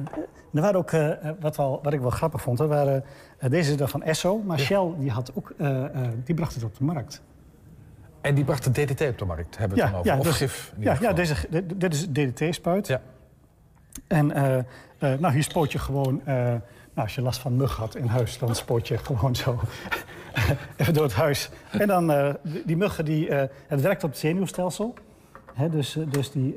[0.52, 1.10] er waren ook, eh,
[1.40, 3.04] wat, wel, wat ik wel grappig vond, er waren,
[3.48, 6.64] deze is dan van Esso, maar Shell die had ook, eh, eh, die bracht het
[6.64, 7.22] op de markt.
[8.24, 10.18] En die bracht de DDT op de markt, hebben we het dan over.
[10.18, 10.72] of dus- gif.
[10.78, 12.86] Ja, ja deze, dit, dit is DDT-spuit.
[12.86, 13.00] Ja.
[14.06, 14.64] En eh, eh,
[14.98, 16.20] nou, hier spoot je gewoon...
[16.24, 19.60] eh, nou, als je last van mug had in huis, dan spoot je gewoon zo
[20.76, 21.50] even door het huis.
[21.70, 23.32] En dan, die, muggen, die,
[23.66, 24.94] het werkt op het zenuwstelsel.
[25.54, 26.54] Hè, dus, dus die,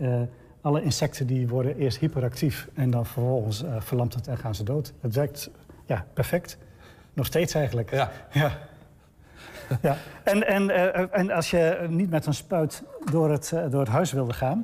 [0.67, 2.67] alle insecten die worden eerst hyperactief...
[2.73, 4.93] en dan vervolgens eh, verlamt het en gaan ze dood.
[5.01, 5.49] Het werkt
[5.85, 6.57] ja, perfect.
[7.13, 7.91] Nog steeds eigenlijk.
[7.91, 8.11] Ja.
[8.31, 8.57] ja.
[9.81, 13.79] Ja, en, en, eh, en als je niet met een spuit door het, eh, door
[13.79, 14.63] het huis wilde gaan...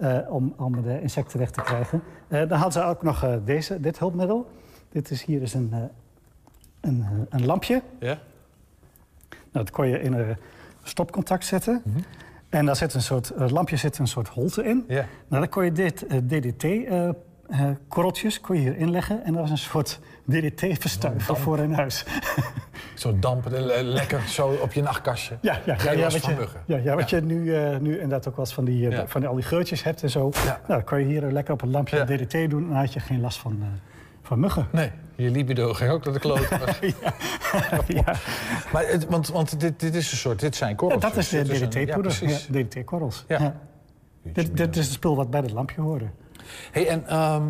[0.00, 2.02] eh, om, om de insecten weg te krijgen...
[2.28, 4.50] dan hadden ze ook nog deze, dit hulpmiddel.
[4.92, 5.78] Dit is hier is een, eh,
[6.80, 7.82] een, eh, een lampje.
[7.98, 8.18] Ja?
[9.28, 10.36] Nou, dat kon je in een
[10.82, 11.82] stopcontact zetten.
[12.48, 14.84] En daar zit een soort, het lampje zit een soort holte in.
[14.88, 15.06] Ja.
[15.28, 19.24] Nou, dan kon je dit DDT-korreltjes kon je hier inleggen.
[19.24, 22.04] En dat was een soort DDT-verstuiver voor in huis.
[22.94, 23.52] Zo dampen,
[23.84, 25.36] lekker zo op je nachtkastje.
[25.40, 26.60] Ja, ja, ja, last wat van je, muggen.
[26.66, 29.06] ja, ja, wat je nu, eh, nu inderdaad ook wel eens van, die, eh, Ja.
[29.06, 30.30] van die, al die geurtjes hebt en zo.
[30.44, 32.62] Nou, dan kan je hier lekker op een lampje DDT doen.
[32.62, 33.66] En dan had je geen last van, eh,
[34.22, 34.66] van muggen.
[34.72, 36.48] Nee, je libido ging ook naar de kloot.
[38.72, 41.02] Maar het, want, want dit, dit is een soort, dit zijn Ja, korrels.
[41.02, 42.18] dat is de DDT-poeder.
[42.20, 42.28] Ja.
[42.28, 43.24] Ja, DDT-korrels.
[43.28, 43.38] Ja.
[43.40, 43.54] Ja.
[44.32, 46.04] Dit, dit is het spul wat bij het lampje hoorde.
[46.72, 47.42] Hey, en, ehm,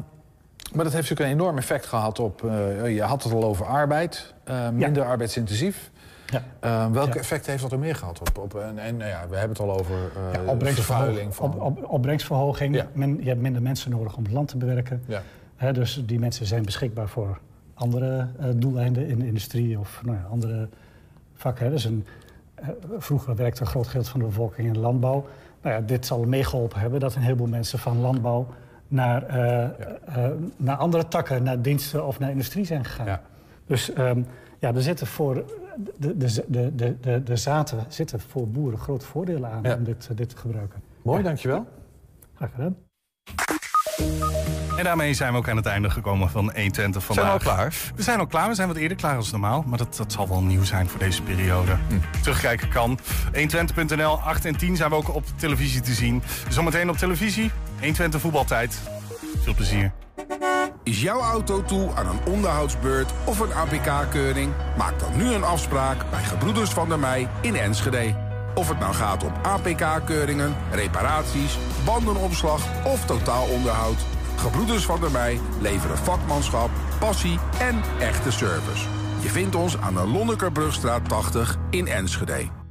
[0.75, 2.45] maar dat heeft natuurlijk een enorm effect gehad op...
[2.45, 5.91] eh, je had het al over arbeid, eh, minder arbeidsintensief.
[6.27, 6.43] Ja.
[6.61, 7.21] Eh, welk Ja.
[7.21, 8.21] effect heeft dat er meer gehad?
[8.21, 9.97] Op, op, en en nou ja, we hebben het al over
[10.75, 11.55] vervuiling van...
[11.55, 12.83] op, op, opbrengstverhoging.
[12.93, 15.03] Men, je hebt minder mensen nodig om het land te bewerken.
[15.73, 17.39] Dus die mensen zijn beschikbaar voor
[17.75, 20.69] andere eh, doeleinden in de industrie of nou ja, andere
[21.35, 21.65] vakken.
[21.65, 21.71] Hè.
[21.71, 22.07] Dus een,
[22.99, 25.27] vroeger werkte een groot gedeelte van de bevolking in de landbouw.
[25.63, 28.47] Nou ja, dit zal meegeholpen hebben dat een heleboel mensen van landbouw
[28.93, 33.21] naar, eh, eh, naar andere takken, naar diensten of naar industrie zijn gegaan.
[33.67, 34.23] Dus ehm,
[34.59, 35.45] ja, er zitten voor
[35.97, 39.75] de, de, de, de, de, de zaten zitten voor boeren grote voordelen aan Ja.
[39.75, 40.83] om dit, eh, dit te gebruiken.
[41.03, 41.67] Mooi, dankjewel.
[42.35, 42.77] Graag gedaan.
[44.83, 47.25] En daarmee zijn we ook aan het einde gekomen van 120 vandaag.
[47.25, 47.75] Zijn we al klaar?
[47.97, 48.49] We zijn al klaar.
[48.49, 49.65] We zijn wat eerder klaar als normaal.
[49.67, 51.77] Maar dat, dat zal wel nieuw zijn voor deze periode.
[52.23, 52.99] Terugkijken kan.
[53.33, 56.23] 120.nl, 8 en 10 zijn we ook op televisie te zien.
[56.49, 57.51] Zometeen op televisie.
[57.79, 58.81] 120 voetbaltijd.
[59.43, 59.93] Veel plezier.
[60.83, 64.53] Is jouw auto toe aan een onderhoudsbeurt of een APK-keuring?
[64.77, 68.15] Maak dan nu een afspraak bij Gebroeders van der Mei in Enschede.
[68.55, 73.99] Of het nou gaat om APK-keuringen, reparaties, bandenopslag of totaalonderhoud.
[74.37, 78.87] Gebroeders van der Mei leveren vakmanschap, passie en echte service.
[79.21, 82.62] Je vindt ons aan de Lonnekerbrugstraat 80 in Enschede.